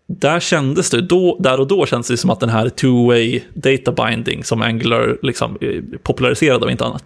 där 0.06 0.40
kändes 0.40 0.90
det, 0.90 1.00
då, 1.00 1.36
där 1.40 1.60
och 1.60 1.66
då 1.66 1.86
kändes 1.86 2.08
det 2.08 2.16
som 2.16 2.30
att 2.30 2.40
den 2.40 2.48
här 2.48 2.68
two-way 2.68 3.40
data 3.54 4.04
binding 4.04 4.44
som 4.44 4.62
Angular 4.62 5.18
liksom, 5.22 5.58
eh, 5.60 5.98
populariserade, 6.02 6.64
av 6.64 6.70
inte 6.70 6.84
annat, 6.84 7.04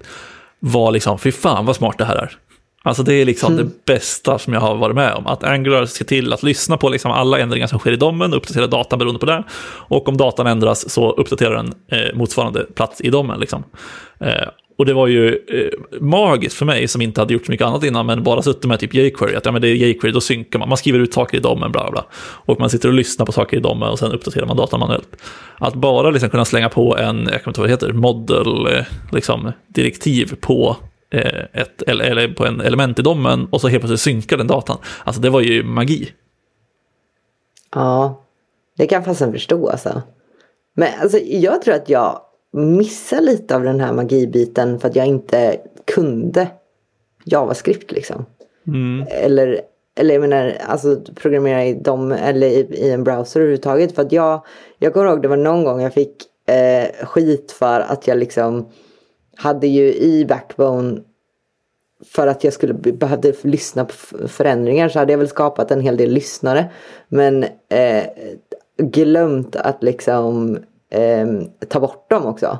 var 0.61 0.93
liksom, 0.93 1.19
fy 1.19 1.33
fan 1.33 1.67
vad 1.67 1.77
smart 1.77 1.99
det 1.99 2.05
här 2.05 2.17
är. 2.17 2.37
Alltså 2.83 3.03
det 3.03 3.15
är 3.15 3.25
liksom 3.25 3.53
mm. 3.53 3.67
det 3.67 3.93
bästa 3.93 4.39
som 4.39 4.53
jag 4.53 4.61
har 4.61 4.77
varit 4.77 4.97
med 4.97 5.15
om. 5.15 5.27
Att 5.27 5.45
Angular 5.45 5.87
ser 5.87 6.05
till 6.05 6.33
att 6.33 6.43
lyssna 6.43 6.77
på 6.77 6.89
liksom 6.89 7.11
alla 7.11 7.39
ändringar 7.39 7.67
som 7.67 7.79
sker 7.79 7.93
i 7.93 7.97
domen, 7.97 8.35
uppdatera 8.35 8.67
datan 8.67 8.99
beroende 8.99 9.21
på 9.21 9.27
det. 9.27 9.45
Och 9.65 10.09
om 10.09 10.17
datan 10.17 10.47
ändras 10.47 10.91
så 10.91 11.13
uppdaterar 11.13 11.55
den 11.55 11.75
eh, 11.89 12.15
motsvarande 12.17 12.65
plats 12.75 13.01
i 13.01 13.11
domen. 13.11 13.41
Liksom. 13.41 13.65
Eh, 14.21 14.49
och 14.79 14.87
det 14.87 14.95
var 14.95 15.07
ju 15.07 15.29
eh, 15.29 16.01
magiskt 16.01 16.57
för 16.57 16.67
mig 16.67 16.89
som 16.89 17.03
inte 17.03 17.21
hade 17.21 17.33
gjort 17.33 17.47
så 17.47 17.53
mycket 17.53 17.67
annat 17.67 17.85
innan, 17.85 18.07
men 18.07 18.23
bara 18.23 18.43
suttit 18.43 18.65
med 18.65 18.81
typ 18.81 18.95
jQuery, 18.95 19.35
att 19.35 19.47
ja, 19.47 19.53
men 19.53 19.63
det 19.63 19.69
är 19.69 19.75
jQuery, 19.75 20.13
då 20.13 20.21
synkar 20.21 20.59
man, 20.59 20.69
man 20.69 20.79
skriver 20.79 20.99
ut 20.99 21.15
saker 21.15 21.37
i 21.37 21.41
domen, 21.41 21.73
bla 21.73 21.91
bla. 21.91 22.05
Och 22.21 22.61
man 22.61 22.71
sitter 22.71 22.89
och 22.89 22.95
lyssnar 22.95 23.27
på 23.27 23.33
saker 23.33 23.57
i 23.57 23.61
domen 23.61 23.89
och 23.89 23.99
sen 23.99 24.13
uppdaterar 24.13 24.47
man 24.47 24.57
datan 24.57 24.81
manuellt. 24.81 25.17
Att 25.59 25.75
bara 25.75 26.11
liksom 26.11 26.31
kunna 26.31 26.45
slänga 26.45 26.69
på 26.69 26.97
en, 26.97 27.17
jag 27.17 27.45
kommer 27.45 27.51
inte 27.51 27.61
vad 27.61 27.69
det 27.69 27.73
heter, 27.73 27.93
model, 27.93 28.67
eh, 28.67 28.85
liksom, 29.13 29.53
direktiv 29.69 30.35
på 30.41 30.77
Eh, 31.11 31.45
ett, 31.53 31.83
eller, 31.83 32.05
eller 32.05 32.29
på 32.29 32.47
en 32.47 32.61
element 32.61 32.99
i 32.99 33.03
domen 33.03 33.49
och 33.51 33.61
så 33.61 33.69
helt 33.69 33.81
plötsligt 33.81 34.01
synkar 34.01 34.37
den 34.37 34.47
datan. 34.47 34.79
Alltså 35.05 35.23
det 35.23 35.31
var 35.31 35.41
ju 35.41 35.65
magi. 35.65 36.13
Ja, 37.75 38.23
det 38.77 38.87
kan 38.87 38.97
jag 38.97 39.05
fasen 39.05 39.33
förstå 39.33 39.69
alltså. 39.69 40.03
Men 40.75 40.89
alltså, 41.03 41.19
jag 41.19 41.63
tror 41.63 41.75
att 41.75 41.89
jag 41.89 42.21
missar 42.53 43.21
lite 43.21 43.57
av 43.57 43.63
den 43.63 43.81
här 43.81 43.93
magibiten 43.93 44.81
för 44.81 44.89
att 44.89 44.97
jag 44.97 45.07
inte 45.07 45.61
kunde 45.85 46.49
JavaScript 47.25 47.93
liksom. 47.93 48.27
Mm. 48.67 49.07
Eller, 49.11 49.61
eller 49.97 50.15
jag 50.15 50.21
menar, 50.21 50.57
alltså 50.67 51.01
programmera 51.15 51.65
i 51.65 51.75
dem 51.75 52.13
eller 52.13 52.47
i, 52.47 52.61
i 52.61 52.91
en 52.91 53.05
browser 53.05 53.41
överhuvudtaget. 53.41 53.95
För 53.95 54.03
att 54.03 54.13
jag, 54.13 54.45
jag 54.79 54.93
kommer 54.93 55.07
ihåg 55.07 55.23
det 55.23 55.29
var 55.29 55.37
någon 55.37 55.65
gång 55.65 55.81
jag 55.81 55.95
fick 55.95 56.17
eh, 56.47 57.07
skit 57.07 57.53
för 57.53 57.81
att 57.81 58.07
jag 58.07 58.19
liksom 58.19 58.69
hade 59.37 59.67
ju 59.67 59.95
i 59.95 60.25
Backbone 60.29 61.01
för 62.05 62.27
att 62.27 62.45
jag 62.45 62.53
skulle 62.53 62.75
behövde 62.75 63.33
lyssna 63.43 63.85
på 63.85 63.93
förändringar 64.29 64.89
så 64.89 64.99
hade 64.99 65.13
jag 65.13 65.19
väl 65.19 65.29
skapat 65.29 65.71
en 65.71 65.81
hel 65.81 65.97
del 65.97 66.11
lyssnare. 66.11 66.71
Men 67.09 67.45
eh, 67.69 68.05
glömt 68.77 69.57
att 69.57 69.83
liksom 69.83 70.59
eh, 70.91 71.27
ta 71.69 71.81
bort 71.81 72.11
dem 72.11 72.27
också. 72.27 72.59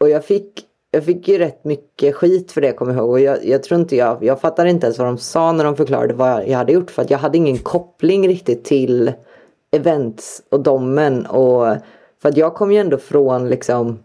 Och 0.00 0.08
jag 0.08 0.24
fick, 0.24 0.66
jag 0.90 1.04
fick 1.04 1.28
ju 1.28 1.38
rätt 1.38 1.64
mycket 1.64 2.14
skit 2.14 2.52
för 2.52 2.60
det 2.60 2.72
kommer 2.72 2.92
jag 2.92 3.00
ihåg. 3.00 3.10
Och 3.10 3.20
jag, 3.20 3.44
jag 3.44 3.62
tror 3.62 3.80
inte 3.80 3.96
jag, 3.96 4.24
jag 4.24 4.40
fattade 4.40 4.70
inte 4.70 4.86
ens 4.86 4.98
vad 4.98 5.08
de 5.08 5.18
sa 5.18 5.52
när 5.52 5.64
de 5.64 5.76
förklarade 5.76 6.14
vad 6.14 6.48
jag 6.48 6.58
hade 6.58 6.72
gjort. 6.72 6.90
För 6.90 7.02
att 7.02 7.10
jag 7.10 7.18
hade 7.18 7.38
ingen 7.38 7.58
koppling 7.58 8.28
riktigt 8.28 8.64
till 8.64 9.12
events 9.70 10.42
och 10.50 10.60
domen. 10.60 11.26
Och, 11.26 11.76
för 12.22 12.28
att 12.28 12.36
jag 12.36 12.54
kom 12.54 12.72
ju 12.72 12.78
ändå 12.78 12.98
från 12.98 13.48
liksom 13.48 13.98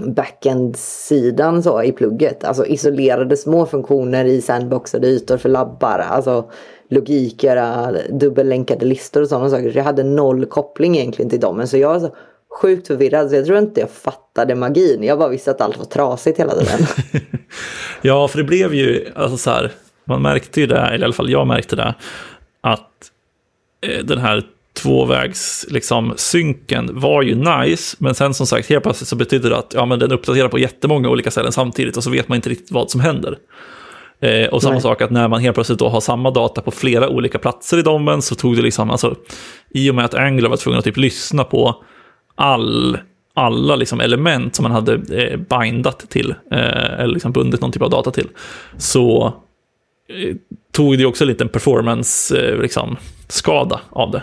backend-sidan 0.00 1.62
så 1.62 1.82
i 1.82 1.92
plugget. 1.92 2.44
Alltså 2.44 2.66
isolerade 2.66 3.36
små 3.36 3.66
funktioner 3.66 4.24
i 4.24 4.40
sandboxade 4.40 5.06
ytor 5.06 5.36
för 5.36 5.48
labbar. 5.48 5.98
Alltså 5.98 6.50
logik, 6.88 7.44
göra 7.44 7.92
dubbellänkade 8.10 8.86
listor 8.86 9.22
och 9.22 9.28
sådana 9.28 9.50
saker. 9.50 9.70
Så 9.70 9.78
jag 9.78 9.84
hade 9.84 10.04
noll 10.04 10.46
koppling 10.46 10.96
egentligen 10.96 11.30
till 11.30 11.40
dem. 11.40 11.56
Men 11.56 11.68
så 11.68 11.76
jag 11.76 11.88
var 11.88 12.00
så 12.00 12.14
sjukt 12.60 12.86
förvirrad 12.86 13.30
så 13.30 13.36
jag 13.36 13.46
tror 13.46 13.58
inte 13.58 13.80
jag 13.80 13.90
fattade 13.90 14.54
magin. 14.54 15.02
Jag 15.02 15.18
bara 15.18 15.28
visste 15.28 15.50
att 15.50 15.60
allt 15.60 15.78
var 15.78 15.84
trasigt 15.84 16.40
hela 16.40 16.54
tiden. 16.54 16.86
ja, 18.02 18.28
för 18.28 18.38
det 18.38 18.44
blev 18.44 18.74
ju, 18.74 19.08
alltså 19.14 19.36
så 19.36 19.50
här, 19.50 19.72
man 20.04 20.22
märkte 20.22 20.60
ju 20.60 20.66
det, 20.66 20.78
eller 20.78 21.00
i 21.00 21.04
alla 21.04 21.12
fall 21.12 21.30
jag 21.30 21.46
märkte 21.46 21.76
det, 21.76 21.94
att 22.60 23.10
eh, 23.80 24.04
den 24.04 24.18
här 24.18 24.42
tvåvägs 24.84 25.66
liksom, 25.70 26.14
synken 26.16 26.90
var 26.92 27.22
ju 27.22 27.34
nice, 27.34 27.96
men 28.00 28.14
sen 28.14 28.34
som 28.34 28.46
sagt 28.46 28.68
helt 28.68 28.82
plötsligt 28.82 29.08
så 29.08 29.16
betyder 29.16 29.50
det 29.50 29.56
att 29.56 29.74
ja, 29.74 29.86
men 29.86 29.98
den 29.98 30.12
uppdaterar 30.12 30.48
på 30.48 30.58
jättemånga 30.58 31.08
olika 31.08 31.30
ställen 31.30 31.52
samtidigt 31.52 31.96
och 31.96 32.04
så 32.04 32.10
vet 32.10 32.28
man 32.28 32.36
inte 32.36 32.50
riktigt 32.50 32.72
vad 32.72 32.90
som 32.90 33.00
händer. 33.00 33.38
Eh, 34.20 34.48
och 34.48 34.62
samma 34.62 34.72
Nej. 34.72 34.82
sak 34.82 35.02
att 35.02 35.10
när 35.10 35.28
man 35.28 35.40
helt 35.40 35.54
plötsligt 35.54 35.78
då 35.78 35.88
har 35.88 36.00
samma 36.00 36.30
data 36.30 36.60
på 36.60 36.70
flera 36.70 37.08
olika 37.08 37.38
platser 37.38 37.78
i 37.78 37.82
domen 37.82 38.22
så 38.22 38.34
tog 38.34 38.56
det 38.56 38.62
liksom, 38.62 38.90
alltså, 38.90 39.14
i 39.70 39.90
och 39.90 39.94
med 39.94 40.04
att 40.04 40.14
Angular 40.14 40.50
var 40.50 40.56
tvungen 40.56 40.78
att 40.78 40.84
typ 40.84 40.96
lyssna 40.96 41.44
på 41.44 41.84
all, 42.34 42.98
alla 43.34 43.76
liksom 43.76 44.00
element 44.00 44.54
som 44.54 44.62
man 44.62 44.72
hade 44.72 44.94
eh, 44.94 45.36
bindat 45.36 46.10
till, 46.10 46.30
eh, 46.50 47.00
eller 47.00 47.14
liksom 47.14 47.32
bundit 47.32 47.60
någon 47.60 47.72
typ 47.72 47.82
av 47.82 47.90
data 47.90 48.10
till, 48.10 48.28
så 48.78 49.26
eh, 50.08 50.36
tog 50.72 50.98
det 50.98 51.06
också 51.06 51.24
en 51.24 51.28
liten 51.28 51.48
performance-skada 51.48 52.54
eh, 52.54 52.60
liksom, 52.62 52.96
av 53.90 54.10
det. 54.10 54.22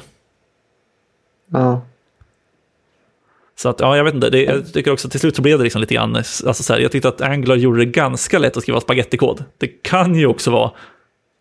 Ja. 1.51 1.81
Så 3.55 3.69
att, 3.69 3.79
ja, 3.79 3.97
jag 3.97 4.03
vet 4.03 4.13
inte, 4.13 4.29
det, 4.29 4.43
jag 4.43 4.73
tycker 4.73 4.91
också 4.91 5.09
till 5.09 5.19
slut 5.19 5.35
så 5.35 5.41
blev 5.41 5.57
det 5.57 5.63
liksom 5.63 5.81
lite 5.81 5.93
grann, 5.93 6.15
alltså 6.15 6.53
så 6.53 6.73
här, 6.73 6.79
jag 6.79 6.91
tyckte 6.91 7.09
att 7.09 7.21
Angular 7.21 7.55
gjorde 7.55 7.79
det 7.79 7.85
ganska 7.85 8.39
lätt 8.39 8.57
att 8.57 8.63
skriva 8.63 8.81
spagettikod. 8.81 9.43
Det 9.57 9.67
kan 9.67 10.15
ju 10.15 10.27
också 10.27 10.51
vara 10.51 10.71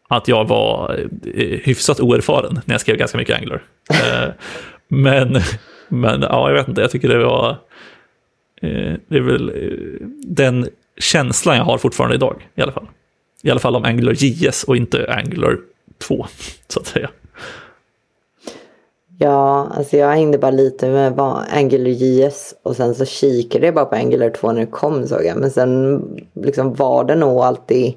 att 0.08 0.28
jag 0.28 0.48
var 0.48 0.98
eh, 1.34 1.58
hyfsat 1.62 2.00
oerfaren 2.00 2.60
när 2.64 2.74
jag 2.74 2.80
skrev 2.80 2.96
ganska 2.96 3.18
mycket 3.18 3.36
Angular. 3.36 3.62
Eh, 3.90 4.30
men, 4.88 5.40
men 5.88 6.22
ja, 6.22 6.48
jag 6.48 6.54
vet 6.54 6.68
inte, 6.68 6.80
jag 6.80 6.90
tycker 6.90 7.08
det 7.08 7.24
var, 7.24 7.50
eh, 8.62 8.94
det 9.08 9.16
är 9.16 9.20
väl 9.20 9.52
den 10.24 10.68
känslan 10.98 11.56
jag 11.56 11.64
har 11.64 11.78
fortfarande 11.78 12.14
idag 12.14 12.48
i 12.54 12.62
alla 12.62 12.72
fall. 12.72 12.88
I 13.42 13.50
alla 13.50 13.60
fall 13.60 13.76
om 13.76 13.84
Angular 13.84 14.14
JS 14.16 14.64
och 14.64 14.76
inte 14.76 15.14
Angular 15.14 15.58
2, 15.98 16.26
så 16.68 16.80
att 16.80 16.86
säga. 16.86 17.10
Ja, 19.22 19.68
alltså 19.74 19.96
jag 19.96 20.10
hängde 20.10 20.38
bara 20.38 20.50
lite 20.50 20.88
med 20.88 21.20
Angular 21.50 21.90
JS 21.90 22.54
och 22.62 22.76
sen 22.76 22.94
så 22.94 23.04
kikade 23.04 23.66
jag 23.66 23.74
bara 23.74 23.84
på 23.84 23.94
Angular 23.94 24.30
2 24.30 24.52
när 24.52 24.60
det 24.60 24.66
kom 24.66 25.06
såg 25.06 25.24
jag. 25.24 25.36
Men 25.36 25.50
sen 25.50 26.02
liksom 26.34 26.74
var 26.74 27.04
det 27.04 27.14
nog 27.14 27.38
alltid 27.38 27.94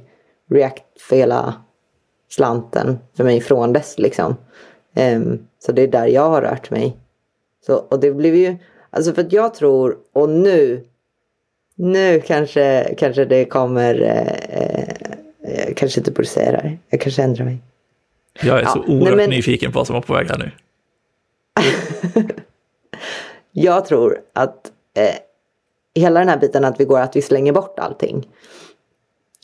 React 0.52 0.84
för 1.00 1.16
hela 1.16 1.54
slanten 2.30 3.00
för 3.18 3.24
mig 3.24 3.42
från 3.42 3.74
dess 3.74 4.00
liksom. 4.00 4.36
Um, 4.96 5.48
så 5.66 5.72
det 5.72 5.82
är 5.82 5.88
där 5.88 6.08
jag 6.08 6.30
har 6.30 6.42
rört 6.42 6.72
mig. 6.72 6.98
Så, 7.66 7.76
och 7.76 8.00
det 8.00 8.12
blev 8.12 8.36
ju, 8.36 8.56
alltså 8.90 9.14
för 9.14 9.22
att 9.22 9.34
jag 9.34 9.54
tror, 9.54 9.98
och 10.14 10.30
nu, 10.30 10.84
nu 11.76 12.22
kanske, 12.22 12.96
kanske 12.98 13.26
det 13.26 13.46
kommer, 13.46 14.02
eh, 14.02 14.60
eh, 14.60 15.68
jag 15.68 15.78
kanske 15.78 16.00
inte 16.00 16.12
borde 16.12 16.28
säga 16.28 16.52
det 16.52 16.58
här, 16.58 16.78
jag 16.90 17.02
kanske 17.02 17.24
ändrar 17.24 17.46
mig. 17.46 17.58
Jag 18.42 18.58
är 18.58 18.64
ja, 18.64 18.70
så 18.70 18.94
oerhört 18.94 19.18
men, 19.18 19.30
nyfiken 19.30 19.72
på 19.72 19.80
vad 19.80 19.88
som 19.88 19.94
var 19.94 20.02
på 20.02 20.14
väg 20.14 20.30
här 20.30 20.38
nu. 20.38 20.52
jag 23.52 23.86
tror 23.86 24.20
att 24.34 24.72
eh, 24.94 25.16
hela 25.96 26.20
den 26.20 26.30
här 26.30 26.38
biten 26.38 26.66
att 26.66 26.80
vi 26.80 26.86
går 26.86 27.00
att 27.00 27.16
vi 27.16 27.22
slänger 27.22 27.54
bort 27.54 27.80
allting. 27.80 28.28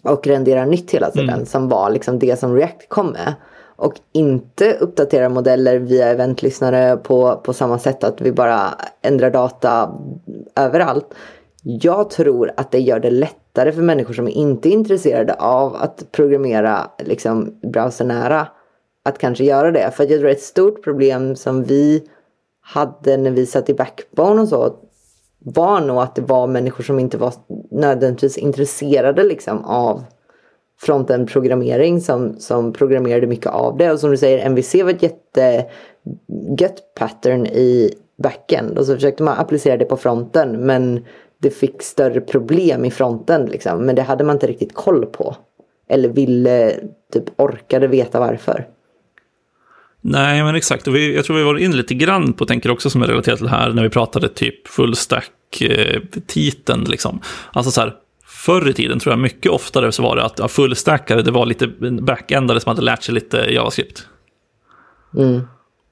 Och 0.03 0.27
renderar 0.27 0.65
nytt 0.65 0.91
hela 0.91 1.11
tiden 1.11 1.29
mm. 1.29 1.45
som 1.45 1.69
var 1.69 1.89
liksom 1.89 2.19
det 2.19 2.39
som 2.39 2.55
React 2.55 2.89
kom 2.89 3.07
med. 3.07 3.33
Och 3.75 3.93
inte 4.11 4.73
uppdaterar 4.73 5.29
modeller 5.29 5.79
via 5.79 6.07
eventlyssnare 6.07 6.97
på, 6.97 7.41
på 7.43 7.53
samma 7.53 7.79
sätt 7.79 8.03
att 8.03 8.21
vi 8.21 8.31
bara 8.31 8.73
ändrar 9.01 9.29
data 9.29 9.99
överallt. 10.55 11.13
Jag 11.63 12.09
tror 12.09 12.51
att 12.57 12.71
det 12.71 12.79
gör 12.79 12.99
det 12.99 13.09
lättare 13.09 13.71
för 13.71 13.81
människor 13.81 14.13
som 14.13 14.27
inte 14.27 14.69
är 14.69 14.71
intresserade 14.71 15.33
av 15.33 15.75
att 15.75 16.11
programmera 16.11 16.91
liksom 16.97 17.59
browsernära 17.61 18.47
att 19.05 19.17
kanske 19.17 19.43
göra 19.43 19.71
det. 19.71 19.91
För 19.91 20.03
jag 20.03 20.19
tror 20.19 20.29
ett 20.29 20.41
stort 20.41 20.83
problem 20.83 21.35
som 21.35 21.63
vi 21.63 22.03
hade 22.61 23.17
när 23.17 23.31
vi 23.31 23.45
satt 23.45 23.69
i 23.69 23.73
Backbone 23.73 24.41
och 24.41 24.47
så 24.47 24.75
var 25.39 25.81
nog 25.81 25.97
att 25.97 26.15
det 26.15 26.21
var 26.21 26.47
människor 26.47 26.83
som 26.83 26.99
inte 26.99 27.17
var 27.17 27.33
nödvändigtvis 27.71 28.37
intresserade 28.37 29.23
liksom 29.23 29.65
av 29.65 30.03
frontend-programmering 30.81 32.01
som, 32.01 32.39
som 32.39 32.73
programmerade 32.73 33.27
mycket 33.27 33.47
av 33.51 33.77
det. 33.77 33.91
Och 33.91 33.99
som 33.99 34.11
du 34.11 34.17
säger, 34.17 34.45
MVC 34.45 34.75
var 34.75 34.89
ett 34.89 35.03
jättegött 35.03 36.93
pattern 36.95 37.45
i 37.45 37.93
backend 38.23 38.77
och 38.77 38.85
så 38.85 38.93
försökte 38.95 39.23
man 39.23 39.37
applicera 39.37 39.77
det 39.77 39.85
på 39.85 39.97
fronten 39.97 40.65
men 40.65 41.05
det 41.37 41.49
fick 41.49 41.81
större 41.81 42.21
problem 42.21 42.85
i 42.85 42.91
fronten 42.91 43.45
liksom. 43.45 43.85
Men 43.85 43.95
det 43.95 44.01
hade 44.01 44.23
man 44.23 44.35
inte 44.35 44.47
riktigt 44.47 44.73
koll 44.73 45.05
på. 45.05 45.35
Eller 45.87 46.09
ville, 46.09 46.75
typ 47.13 47.23
orkade 47.37 47.87
veta 47.87 48.19
varför. 48.19 48.67
Nej, 50.01 50.43
men 50.43 50.55
exakt. 50.55 50.87
Och 50.87 50.95
vi, 50.95 51.15
jag 51.15 51.25
tror 51.25 51.37
vi 51.37 51.43
var 51.43 51.57
inne 51.57 51.75
lite 51.75 51.93
grann 51.93 52.33
på, 52.33 52.45
tänker 52.45 52.71
också 52.71 52.89
som 52.89 53.01
är 53.01 53.07
relaterat 53.07 53.37
till 53.37 53.47
det 53.47 53.51
här, 53.51 53.73
när 53.73 53.83
vi 53.83 53.89
pratade 53.89 54.29
typ 54.29 54.67
fullstack-titeln. 54.67 56.83
Liksom. 56.83 57.21
Alltså 57.53 57.71
så 57.71 57.81
här, 57.81 57.93
förr 58.25 58.69
i 58.69 58.73
tiden 58.73 58.99
tror 58.99 59.11
jag 59.11 59.19
mycket 59.19 59.51
oftare 59.51 59.91
så 59.91 60.03
var 60.03 60.15
det 60.15 60.23
att 60.23 60.39
ja, 60.39 60.47
fullstackare, 60.47 61.21
det 61.21 61.31
var 61.31 61.45
lite 61.45 61.67
backendare 62.01 62.59
som 62.59 62.69
hade 62.69 62.81
lärt 62.81 63.03
sig 63.03 63.13
lite 63.13 63.37
JavaScript. 63.37 64.07
Mm. 65.17 65.41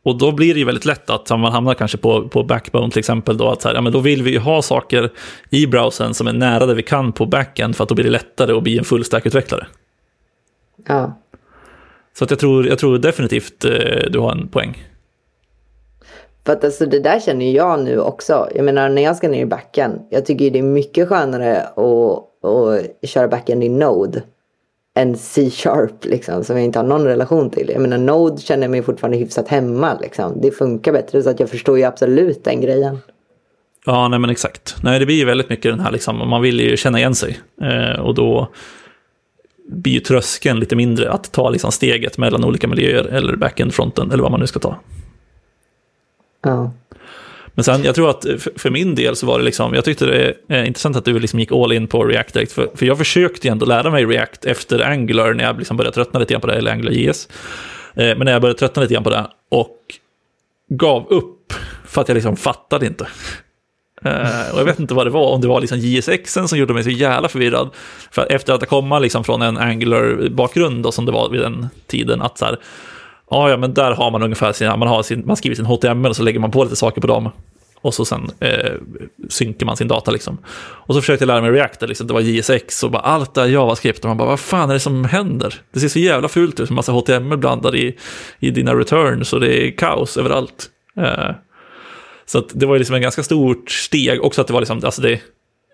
Och 0.04 0.18
då 0.18 0.32
blir 0.32 0.54
det 0.54 0.60
ju 0.60 0.66
väldigt 0.66 0.86
lätt 0.86 1.10
att 1.10 1.30
man 1.30 1.52
hamnar 1.52 1.74
kanske 1.74 1.98
på, 1.98 2.30
på 2.30 2.44
backbone 2.44 2.92
till 2.92 3.00
exempel. 3.00 3.38
Då, 3.38 3.50
att 3.50 3.62
så 3.62 3.68
här, 3.68 3.76
ja, 3.76 3.82
men 3.82 3.94
då 3.94 4.00
vill 4.00 4.24
vi 4.24 4.32
ju 4.32 4.40
ha 4.40 4.62
saker 4.62 5.12
i 5.50 5.68
browsern 5.68 6.14
som 6.14 6.28
är 6.28 6.34
nära 6.34 6.66
det 6.66 6.74
vi 6.74 6.84
kan 6.84 7.12
på 7.12 7.26
backend 7.26 7.76
för 7.76 7.84
att 7.84 7.90
då 7.90 7.96
blir 7.96 8.06
det 8.06 8.12
lättare 8.12 8.54
att 8.54 8.64
bli 8.64 8.78
en 8.78 8.84
fullstack-utvecklare. 8.84 9.66
Ja. 10.88 11.20
Så 12.18 12.24
att 12.24 12.30
jag, 12.30 12.40
tror, 12.40 12.68
jag 12.68 12.80
tror 12.80 12.98
definitivt 12.98 13.66
eh, 13.66 13.72
du 14.10 14.20
har 14.20 14.32
en 14.32 14.48
poäng. 14.48 14.84
För 16.46 16.54
att 16.54 16.64
alltså 16.64 16.86
det 16.86 17.00
där 17.00 17.20
känner 17.20 17.52
jag 17.52 17.80
nu 17.84 18.00
också. 18.00 18.50
Jag 18.56 18.66
menar 18.66 18.90
när 18.90 19.02
jag 19.02 19.16
ska 19.16 19.30
ner 19.30 19.42
i 19.42 19.46
backen. 19.46 20.00
Jag 20.10 20.26
tycker 20.26 20.52
det 20.52 20.60
är 20.60 20.64
mycket 20.64 21.10
skönare 21.10 21.62
att, 21.62 22.46
att 23.04 23.10
köra 23.10 23.28
backen 23.28 23.64
i 23.64 23.70
Node. 23.70 24.24
Än 24.96 25.18
C-sharp 25.18 26.06
liksom 26.06 26.44
som 26.44 26.56
jag 26.56 26.66
inte 26.66 26.80
har 26.80 26.84
någon 26.84 27.04
relation 27.04 27.50
till. 27.50 27.70
Jag 27.74 27.82
menar 27.82 27.98
Node 27.98 28.42
känner 28.42 28.64
jag 28.64 28.72
mig 28.72 28.84
fortfarande 28.84 29.18
hyfsat 29.18 29.48
hemma 29.48 29.98
liksom. 30.02 30.42
Det 30.42 30.52
funkar 30.52 30.92
bättre 30.94 31.24
så 31.24 31.30
att 31.30 31.40
jag 31.40 31.50
förstår 31.50 31.78
ju 31.78 31.84
absolut 31.84 32.44
den 32.44 32.62
grejen. 32.62 33.00
Ja, 33.86 34.08
nej 34.08 34.20
men 34.20 34.30
exakt. 34.30 34.76
Nej, 34.84 35.00
det 35.00 35.06
blir 35.06 35.16
ju 35.16 35.26
väldigt 35.26 35.50
mycket 35.50 35.72
den 35.72 35.80
här 35.80 35.92
liksom, 35.92 36.30
man 36.30 36.42
vill 36.42 36.60
ju 36.60 36.78
känna 36.78 37.00
igen 37.00 37.16
sig. 37.16 37.40
Eh, 37.62 38.00
och 38.00 38.16
då 38.16 38.48
blir 39.68 39.94
ju 39.94 40.00
tröskeln 40.00 40.60
lite 40.60 40.76
mindre 40.76 41.12
att 41.12 41.32
ta 41.32 41.50
liksom 41.50 41.72
steget 41.72 42.18
mellan 42.18 42.44
olika 42.44 42.68
miljöer 42.68 43.04
eller 43.04 43.36
backend 43.36 43.74
fronten 43.74 44.12
eller 44.12 44.24
vad 44.24 44.32
man 44.32 44.40
nu 44.40 44.48
ska 44.48 44.60
ta. 44.60 44.80
Ja. 46.44 46.72
Men 47.58 47.64
sen, 47.64 47.84
jag 47.84 47.96
tror 47.96 48.10
att 48.10 48.26
för 48.56 48.70
min 48.70 48.96
del 48.96 49.16
så 49.16 49.26
var 49.26 49.40
det 49.40 49.46
liksom, 49.46 49.74
jag 49.74 49.86
tyckte 49.86 50.06
det 50.06 50.34
är 50.48 50.64
intressant 50.64 50.96
att 50.96 51.06
du 51.06 51.20
liksom 51.20 51.40
gick 51.40 51.52
all 51.52 51.72
in 51.72 51.88
på 51.88 52.04
React 52.04 52.34
direkt, 52.34 52.52
för, 52.52 52.70
för 52.76 52.86
jag 52.86 52.98
försökte 52.98 53.48
ju 53.48 53.52
ändå 53.52 53.66
lära 53.66 53.92
mig 53.92 54.06
React 54.06 54.46
efter 54.46 54.80
Angular 54.80 55.34
när 55.34 55.44
jag 55.44 55.58
liksom 55.58 55.78
började 55.78 55.96
tröttna 55.96 56.20
lite 56.20 56.34
grann 56.34 56.42
på 56.42 56.48
det, 56.48 56.56
eller 56.56 56.72
Angular 56.72 56.92
JS. 56.92 57.30
Eh, 57.94 58.18
men 58.18 58.20
när 58.20 58.32
jag 58.32 58.42
började 58.42 58.60
tröttna 58.60 58.82
lite 58.82 58.94
grann 58.94 59.04
på 59.04 59.10
det 59.10 59.28
och 59.50 59.78
gav 60.70 61.08
upp 61.08 61.54
för 61.86 62.02
att 62.02 62.08
jag 62.08 62.16
liksom 62.16 62.38
fattade 62.38 62.86
inte. 62.86 63.08
Uh, 64.06 64.54
och 64.54 64.60
jag 64.60 64.66
vet 64.66 64.80
inte 64.80 64.94
vad 64.94 65.06
det 65.06 65.10
var, 65.10 65.32
om 65.32 65.42
det 65.42 65.48
var 65.48 65.62
liksom 65.62 65.80
JSXen 65.80 66.48
som 66.48 66.58
gjorde 66.58 66.74
mig 66.74 66.84
så 66.84 66.90
jävla 66.90 67.30
förvirrad. 67.30 67.70
För 68.12 68.32
efter 68.32 68.54
att 68.54 68.68
komma 68.68 69.00
liksom 69.00 69.24
från 69.24 69.42
en 69.42 69.58
Angular-bakgrund 69.58 70.94
som 70.94 71.06
det 71.06 71.12
var 71.12 71.30
vid 71.30 71.42
den 71.42 71.68
tiden, 71.88 72.22
att 72.22 72.38
så 72.38 72.46
här, 72.46 72.58
ja, 73.30 73.50
ja 73.50 73.58
men 73.58 73.74
där 73.74 73.92
har 73.92 74.12
man 74.12 74.24
ungefär 74.24 74.54
sina, 74.54 74.78
man, 74.78 74.88
har 74.88 75.04
sin, 75.04 75.24
man 75.26 75.38
skriver 75.38 75.56
sin 75.56 75.66
HTML 75.66 76.10
och 76.10 76.16
så 76.16 76.24
lägger 76.24 76.40
man 76.40 76.52
på 76.52 76.64
lite 76.64 76.76
saker 76.76 77.02
på 77.02 77.08
dem. 77.08 77.30
Och 77.82 77.94
så 77.94 78.06
sen 78.06 78.32
eh, 78.40 78.74
synkar 79.30 79.66
man 79.66 79.78
sin 79.78 79.88
data 79.88 80.12
liksom. 80.12 80.38
Och 80.58 80.96
så 80.96 81.02
försökte 81.02 81.24
jag 81.24 81.28
lära 81.28 81.42
mig 81.42 81.52
React, 81.52 81.82
liksom, 81.82 82.08
det 82.08 82.14
var 82.14 82.22
JSX 82.22 82.84
och 82.84 82.92
bara 82.92 83.02
allt 83.02 83.34
det 83.34 83.48
JavaScript. 83.48 84.00
Och 84.00 84.08
man 84.08 84.18
bara, 84.18 84.28
vad 84.28 84.40
fan 84.40 84.70
är 84.70 84.74
det 84.74 84.80
som 84.80 85.06
händer? 85.06 85.62
Det 85.74 85.80
ser 85.80 85.88
så 85.88 86.00
jävla 86.00 86.28
fult 86.28 86.60
ut, 86.60 86.70
med 86.70 86.76
massa 86.76 86.92
HTML 86.92 87.38
blandad 87.38 87.76
i, 87.76 87.98
i 88.40 88.50
dina 88.52 88.76
returns 88.76 89.34
och 89.34 89.40
det 89.40 89.68
är 89.68 89.72
kaos 89.72 90.18
överallt. 90.18 90.70
Uh, 90.98 91.32
så 92.28 92.44
det 92.54 92.66
var 92.66 92.76
ju 92.76 92.80
liksom 92.80 92.96
en 92.96 93.02
ganska 93.02 93.24
stort 93.24 93.72
steg, 93.72 94.24
också 94.24 94.42
att 94.42 94.48
det 94.48 94.54
var 94.54 94.62
liksom, 94.62 94.82
alltså 94.84 95.02
det, 95.02 95.22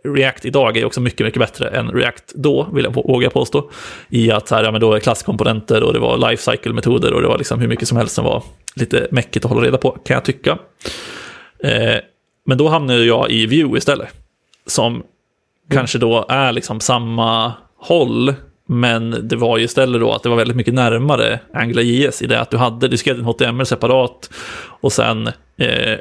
React 0.05 0.45
idag 0.45 0.77
är 0.77 0.85
också 0.85 1.01
mycket, 1.01 1.25
mycket 1.25 1.39
bättre 1.39 1.69
än 1.69 1.91
React 1.91 2.33
då, 2.35 2.67
vill 2.73 2.83
jag 2.83 2.93
våga 2.93 3.29
påstå. 3.29 3.69
I 4.09 4.31
att 4.31 4.49
här, 4.49 4.63
ja, 4.63 4.71
men 4.71 4.81
då 4.81 4.93
är 4.93 4.99
klasskomponenter 4.99 5.83
och 5.83 5.93
det 5.93 5.99
var 5.99 6.17
lifecycle-metoder 6.17 7.13
och 7.13 7.21
det 7.21 7.27
var 7.27 7.37
liksom 7.37 7.59
hur 7.59 7.67
mycket 7.67 7.87
som 7.87 7.97
helst 7.97 8.15
som 8.15 8.25
var 8.25 8.43
lite 8.75 9.07
mäckigt 9.11 9.45
att 9.45 9.51
hålla 9.51 9.67
reda 9.67 9.77
på, 9.77 9.91
kan 9.91 10.13
jag 10.13 10.25
tycka. 10.25 10.57
Eh, 11.63 11.95
men 12.45 12.57
då 12.57 12.67
hamnade 12.67 13.05
jag 13.05 13.31
i 13.31 13.45
Vue 13.45 13.77
istället, 13.77 14.07
som 14.67 14.93
mm. 14.93 15.05
kanske 15.71 15.97
då 15.97 16.25
är 16.29 16.51
liksom 16.51 16.79
samma 16.79 17.53
håll, 17.77 18.33
men 18.67 19.27
det 19.27 19.35
var 19.35 19.57
ju 19.57 19.63
istället 19.63 20.01
då 20.01 20.11
att 20.11 20.23
det 20.23 20.29
var 20.29 20.35
väldigt 20.35 20.57
mycket 20.57 20.73
närmare 20.73 21.39
AngularJS 21.53 22.21
i 22.21 22.27
det 22.27 22.39
att 22.39 22.49
du 22.49 22.57
hade, 22.57 22.87
du 22.87 22.97
skrev 22.97 23.15
din 23.15 23.25
HTML 23.25 23.65
separat 23.65 24.29
och 24.81 24.91
sen 24.91 25.27
eh, 25.57 25.97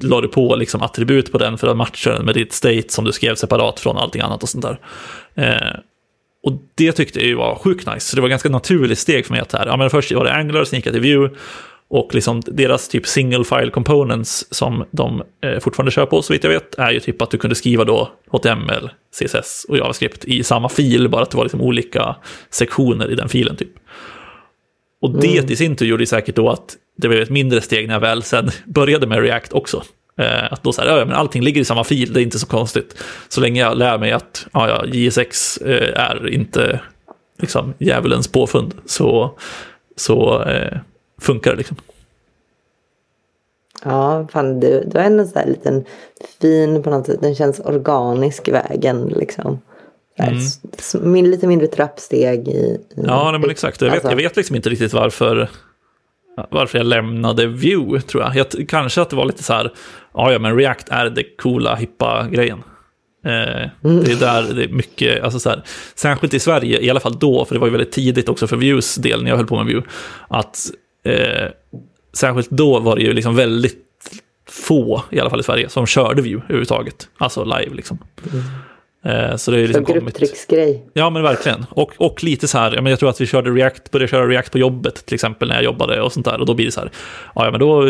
la 0.00 0.20
du 0.20 0.28
på 0.28 0.56
liksom 0.56 0.82
attribut 0.82 1.32
på 1.32 1.38
den 1.38 1.58
för 1.58 1.68
att 1.68 1.76
matcha 1.76 2.10
den 2.10 2.24
med 2.24 2.34
ditt 2.34 2.52
state 2.52 2.84
som 2.88 3.04
du 3.04 3.12
skrev 3.12 3.34
separat 3.34 3.80
från 3.80 3.96
allting 3.96 4.22
annat 4.22 4.42
och 4.42 4.48
sånt 4.48 4.64
där. 4.64 4.78
Eh, 5.34 5.78
och 6.42 6.52
det 6.74 6.92
tyckte 6.92 7.18
jag 7.18 7.28
ju 7.28 7.34
var 7.34 7.54
sjukt 7.54 7.86
nice. 7.86 8.00
Så 8.00 8.16
det 8.16 8.22
var 8.22 8.28
ganska 8.28 8.48
naturligt 8.48 8.98
steg 8.98 9.26
för 9.26 9.32
mig 9.32 9.40
att 9.40 9.52
här, 9.52 9.66
ja 9.66 9.76
men 9.76 9.90
först 9.90 10.12
var 10.12 10.24
det 10.24 10.34
Angular, 10.34 10.64
sen 10.64 10.76
gick 10.76 10.86
jag 10.86 10.94
till 10.94 11.02
Vue 11.02 11.30
och 11.88 12.14
liksom 12.14 12.42
deras 12.46 12.88
typ 12.88 13.06
single 13.06 13.44
file 13.44 13.70
components 13.70 14.46
som 14.50 14.84
de 14.90 15.22
eh, 15.44 15.58
fortfarande 15.60 15.92
kör 15.92 16.06
på 16.06 16.22
så 16.22 16.32
vitt 16.32 16.44
jag 16.44 16.50
vet 16.50 16.74
är 16.74 16.90
ju 16.90 17.00
typ 17.00 17.22
att 17.22 17.30
du 17.30 17.38
kunde 17.38 17.54
skriva 17.54 17.84
då 17.84 18.12
HTML, 18.30 18.90
CSS 19.18 19.66
och 19.68 19.78
JavaScript 19.78 20.24
i 20.24 20.42
samma 20.42 20.68
fil, 20.68 21.08
bara 21.08 21.22
att 21.22 21.30
det 21.30 21.36
var 21.36 21.44
liksom 21.44 21.60
olika 21.60 22.16
sektioner 22.50 23.10
i 23.10 23.14
den 23.14 23.28
filen 23.28 23.56
typ. 23.56 23.72
Och 25.00 25.20
det 25.20 25.38
mm. 25.38 25.52
i 25.52 25.56
sin 25.56 25.76
tur 25.76 25.86
gjorde 25.86 26.06
säkert 26.06 26.36
då 26.36 26.50
att 26.50 26.76
det 26.96 27.08
blev 27.08 27.22
ett 27.22 27.30
mindre 27.30 27.60
steg 27.60 27.86
när 27.86 27.94
jag 27.94 28.00
väl 28.00 28.22
sen 28.22 28.50
började 28.64 29.06
med 29.06 29.22
React 29.22 29.52
också. 29.52 29.82
Eh, 30.16 30.52
att 30.52 30.62
då 30.62 30.72
så 30.72 30.82
här, 30.82 30.98
ja, 30.98 31.04
men 31.04 31.14
allting 31.14 31.42
ligger 31.42 31.60
i 31.60 31.64
samma 31.64 31.84
fil, 31.84 32.12
det 32.12 32.20
är 32.20 32.22
inte 32.22 32.38
så 32.38 32.46
konstigt. 32.46 32.96
Så 33.28 33.40
länge 33.40 33.60
jag 33.60 33.78
lär 33.78 33.98
mig 33.98 34.12
att 34.12 34.46
ja, 34.52 34.68
ja, 34.68 34.86
JSX 34.86 35.56
eh, 35.58 36.00
är 36.00 36.28
inte 36.28 36.80
liksom, 37.38 37.74
djävulens 37.78 38.28
påfund 38.28 38.74
så, 38.86 39.38
så 39.96 40.42
eh, 40.42 40.78
funkar 41.20 41.50
det 41.50 41.56
liksom. 41.56 41.76
Ja, 43.84 44.28
fan 44.32 44.60
du, 44.60 44.84
du 44.86 44.98
har 44.98 45.04
en 45.04 45.26
sån 45.28 45.38
här 45.38 45.46
liten 45.46 45.84
fin 46.40 46.82
på 46.82 46.90
något 46.90 47.06
sätt, 47.06 47.20
den 47.20 47.34
känns 47.34 47.60
organisk 47.60 48.48
vägen 48.48 49.12
liksom. 49.16 49.60
Mm. 50.18 51.24
Lite 51.24 51.46
mindre 51.46 51.66
trappsteg 51.66 52.48
i... 52.48 52.50
i 52.50 52.80
ja, 52.94 53.30
nej, 53.30 53.40
men 53.40 53.50
exakt. 53.50 53.80
Jag 53.80 53.88
vet, 53.88 53.94
alltså. 53.94 54.10
jag 54.10 54.16
vet 54.16 54.36
liksom 54.36 54.56
inte 54.56 54.68
riktigt 54.68 54.92
varför, 54.92 55.48
varför 56.50 56.78
jag 56.78 56.86
lämnade 56.86 57.46
Vue, 57.46 58.00
tror 58.00 58.22
jag. 58.22 58.36
jag. 58.36 58.68
Kanske 58.68 59.02
att 59.02 59.10
det 59.10 59.16
var 59.16 59.26
lite 59.26 59.42
så 59.42 59.52
här, 59.52 59.72
ja, 60.14 60.32
ja, 60.32 60.38
men 60.38 60.56
React 60.56 60.88
är 60.88 61.10
det 61.10 61.22
coola, 61.36 61.74
hippa 61.74 62.28
grejen. 62.30 62.62
Eh. 63.24 63.68
Det 63.80 64.12
är 64.12 64.20
där 64.20 64.54
det 64.54 64.64
är 64.64 64.68
mycket, 64.68 65.24
alltså 65.24 65.40
så 65.40 65.50
här, 65.50 65.62
särskilt 65.94 66.34
i 66.34 66.40
Sverige, 66.40 66.80
i 66.80 66.90
alla 66.90 67.00
fall 67.00 67.18
då, 67.18 67.44
för 67.44 67.54
det 67.54 67.58
var 67.58 67.66
ju 67.66 67.72
väldigt 67.72 67.92
tidigt 67.92 68.28
också 68.28 68.46
för 68.46 68.56
Vues 68.56 68.94
del 68.94 69.22
när 69.22 69.30
jag 69.30 69.36
höll 69.36 69.46
på 69.46 69.56
med 69.56 69.66
Vue, 69.66 69.82
att 70.28 70.70
eh, 71.04 71.48
särskilt 72.12 72.50
då 72.50 72.80
var 72.80 72.96
det 72.96 73.02
ju 73.02 73.12
liksom 73.12 73.36
väldigt 73.36 73.80
få, 74.48 75.02
i 75.10 75.20
alla 75.20 75.30
fall 75.30 75.40
i 75.40 75.42
Sverige, 75.42 75.68
som 75.68 75.86
körde 75.86 76.22
Vue 76.22 76.40
överhuvudtaget, 76.44 77.08
alltså 77.18 77.44
live 77.44 77.74
liksom. 77.74 77.98
Mm. 78.32 78.44
Eh, 79.04 79.36
så 79.36 79.50
det 79.50 79.60
är 79.60 79.66
liksom 79.66 79.84
grupptrycksgrej. 79.84 80.84
Ja, 80.92 81.10
men 81.10 81.22
verkligen. 81.22 81.66
Och, 81.70 81.92
och 81.96 82.24
lite 82.24 82.48
så 82.48 82.58
här, 82.58 82.88
jag 82.88 82.98
tror 82.98 83.10
att 83.10 83.20
vi 83.20 83.26
körde 83.26 83.50
React, 83.50 83.90
började 83.90 84.10
köra 84.10 84.28
React 84.28 84.52
på 84.52 84.58
jobbet 84.58 85.06
till 85.06 85.14
exempel 85.14 85.48
när 85.48 85.54
jag 85.54 85.64
jobbade 85.64 86.02
och 86.02 86.12
sånt 86.12 86.26
där. 86.26 86.40
Och 86.40 86.46
då 86.46 86.54
blir 86.54 86.66
det 86.66 86.72
så 86.72 86.80
här, 86.80 86.90
ja, 87.34 87.50
men 87.50 87.60
då 87.60 87.84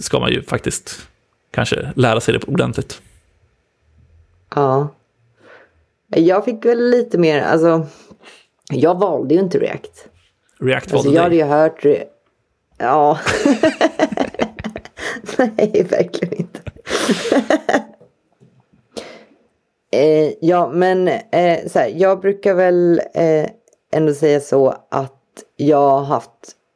ska 0.00 0.20
man 0.20 0.30
ju 0.30 0.42
faktiskt 0.42 1.08
kanske 1.50 1.92
lära 1.96 2.20
sig 2.20 2.34
det 2.34 2.44
ordentligt. 2.44 3.02
Ja. 4.54 4.88
Jag 6.08 6.44
fick 6.44 6.64
väl 6.64 6.90
lite 6.90 7.18
mer, 7.18 7.42
alltså, 7.42 7.86
jag 8.72 8.98
valde 8.98 9.34
ju 9.34 9.40
inte 9.40 9.58
React. 9.58 10.08
React 10.60 10.92
valde 10.92 11.08
alltså, 11.08 11.14
Jag 11.14 11.22
hade 11.22 11.36
ju 11.36 11.44
hört, 11.44 11.84
ja. 12.78 13.18
Nej, 15.56 15.86
verkligen 15.90 16.34
inte. 16.34 16.60
Eh, 19.94 20.32
ja, 20.40 20.70
men 20.72 21.08
eh, 21.08 21.66
så 21.66 21.78
här, 21.78 21.92
jag 21.96 22.20
brukar 22.20 22.54
väl 22.54 23.00
eh, 23.14 23.46
ändå 23.92 24.14
säga 24.14 24.40
så 24.40 24.74
att 24.88 25.12
jag 25.56 25.88
har 25.88 26.04
haft 26.04 26.30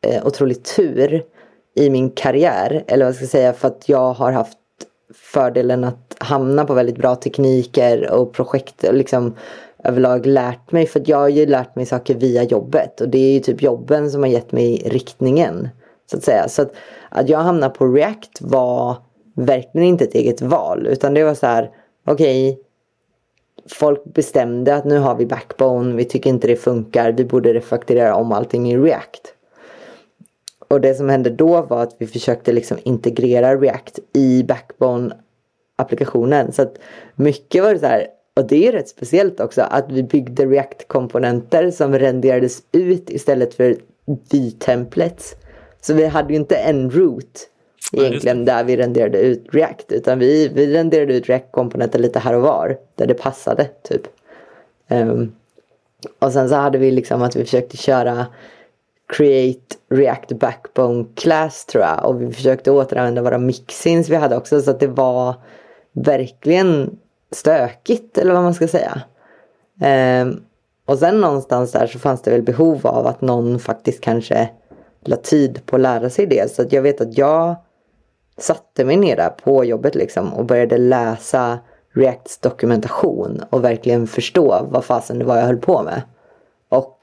eh, 0.06 0.26
otrolig 0.26 0.64
tur 0.64 1.22
i 1.74 1.90
min 1.90 2.10
karriär. 2.10 2.84
Eller 2.86 3.04
vad 3.04 3.14
ska 3.14 3.22
jag 3.22 3.30
säga, 3.30 3.52
för 3.52 3.68
att 3.68 3.88
jag 3.88 4.12
har 4.12 4.32
haft 4.32 4.58
fördelen 5.14 5.84
att 5.84 6.16
hamna 6.18 6.64
på 6.64 6.74
väldigt 6.74 6.96
bra 6.96 7.14
tekniker 7.14 8.10
och 8.10 8.32
projekt. 8.32 8.84
Och 8.84 8.94
liksom 8.94 9.34
överlag 9.84 10.26
lärt 10.26 10.72
mig. 10.72 10.86
För 10.86 11.00
att 11.00 11.08
jag 11.08 11.18
har 11.18 11.28
ju 11.28 11.46
lärt 11.46 11.76
mig 11.76 11.86
saker 11.86 12.14
via 12.14 12.42
jobbet. 12.42 13.00
Och 13.00 13.08
det 13.08 13.18
är 13.18 13.32
ju 13.32 13.40
typ 13.40 13.62
jobben 13.62 14.10
som 14.10 14.22
har 14.22 14.30
gett 14.30 14.52
mig 14.52 14.82
riktningen. 14.86 15.68
Så 16.10 16.16
att 16.16 16.24
säga. 16.24 16.48
Så 16.48 16.62
att, 16.62 16.72
att 17.08 17.28
jag 17.28 17.38
hamnade 17.38 17.74
på 17.74 17.86
React 17.86 18.40
var 18.40 18.96
verkligen 19.36 19.86
inte 19.86 20.04
ett 20.04 20.14
eget 20.14 20.42
val. 20.42 20.86
Utan 20.86 21.14
det 21.14 21.24
var 21.24 21.34
så 21.34 21.46
här, 21.46 21.70
okej. 22.06 22.50
Okay, 22.50 22.67
folk 23.72 24.04
bestämde 24.04 24.74
att 24.74 24.84
nu 24.84 24.98
har 24.98 25.14
vi 25.14 25.26
backbone, 25.26 25.96
vi 25.96 26.04
tycker 26.04 26.30
inte 26.30 26.46
det 26.46 26.56
funkar, 26.56 27.12
vi 27.12 27.24
borde 27.24 27.54
refakturera 27.54 28.14
om 28.14 28.32
allting 28.32 28.72
i 28.72 28.78
React. 28.78 29.34
Och 30.68 30.80
det 30.80 30.94
som 30.94 31.08
hände 31.08 31.30
då 31.30 31.62
var 31.62 31.82
att 31.82 31.96
vi 31.98 32.06
försökte 32.06 32.52
liksom 32.52 32.78
integrera 32.82 33.56
React 33.56 33.98
i 34.12 34.42
backbone-applikationen. 34.42 36.52
Så 36.52 36.62
att 36.62 36.78
mycket 37.14 37.62
var 37.62 37.72
det 37.72 37.80
så 37.80 37.86
här, 37.86 38.06
och 38.36 38.46
det 38.46 38.68
är 38.68 38.72
rätt 38.72 38.88
speciellt 38.88 39.40
också, 39.40 39.62
att 39.62 39.92
vi 39.92 40.02
byggde 40.02 40.46
React-komponenter 40.46 41.70
som 41.70 41.98
renderades 41.98 42.62
ut 42.72 43.10
istället 43.10 43.54
för 43.54 43.76
v-templates. 44.30 45.34
Så 45.80 45.94
vi 45.94 46.06
hade 46.06 46.32
ju 46.32 46.38
inte 46.38 46.56
en 46.56 46.90
root 46.90 47.48
egentligen 47.92 48.44
där 48.44 48.64
vi 48.64 48.76
renderade 48.76 49.18
ut 49.18 49.46
React. 49.52 49.92
Utan 49.92 50.18
vi, 50.18 50.48
vi 50.48 50.74
renderade 50.74 51.14
ut 51.14 51.28
React-komponenter 51.28 51.98
lite 51.98 52.18
här 52.18 52.34
och 52.34 52.42
var. 52.42 52.76
Där 52.94 53.06
det 53.06 53.14
passade 53.14 53.64
typ. 53.82 54.02
Um, 54.90 55.32
och 56.18 56.32
sen 56.32 56.48
så 56.48 56.54
hade 56.54 56.78
vi 56.78 56.90
liksom 56.90 57.22
att 57.22 57.36
vi 57.36 57.44
försökte 57.44 57.76
köra 57.76 58.26
Create 59.12 59.76
React 59.90 60.32
Backbone 60.32 61.04
Class 61.14 61.66
tror 61.66 61.84
jag. 61.84 62.04
Och 62.04 62.22
vi 62.22 62.32
försökte 62.32 62.70
återanvända 62.70 63.22
våra 63.22 63.38
mixins 63.38 64.08
vi 64.08 64.16
hade 64.16 64.36
också. 64.36 64.62
Så 64.62 64.70
att 64.70 64.80
det 64.80 64.86
var 64.86 65.34
verkligen 65.92 66.98
stökigt 67.30 68.18
eller 68.18 68.34
vad 68.34 68.42
man 68.42 68.54
ska 68.54 68.68
säga. 68.68 69.02
Um, 70.22 70.42
och 70.84 70.98
sen 70.98 71.20
någonstans 71.20 71.72
där 71.72 71.86
så 71.86 71.98
fanns 71.98 72.22
det 72.22 72.30
väl 72.30 72.42
behov 72.42 72.86
av 72.86 73.06
att 73.06 73.20
någon 73.20 73.58
faktiskt 73.58 74.00
kanske 74.00 74.50
la 75.04 75.16
tid 75.16 75.66
på 75.66 75.76
att 75.76 75.82
lära 75.82 76.10
sig 76.10 76.26
det. 76.26 76.50
Så 76.50 76.62
att 76.62 76.72
jag 76.72 76.82
vet 76.82 77.00
att 77.00 77.18
jag 77.18 77.56
satte 78.38 78.84
mig 78.84 78.96
ner 78.96 79.16
där 79.16 79.30
på 79.30 79.64
jobbet 79.64 79.94
liksom 79.94 80.34
och 80.34 80.44
började 80.44 80.78
läsa 80.78 81.58
Reacts 81.92 82.38
dokumentation 82.38 83.42
och 83.50 83.64
verkligen 83.64 84.06
förstå 84.06 84.66
vad 84.70 84.84
fasen 84.84 85.18
det 85.18 85.24
var 85.24 85.36
jag 85.36 85.46
höll 85.46 85.56
på 85.56 85.82
med. 85.82 86.02
Och 86.68 86.98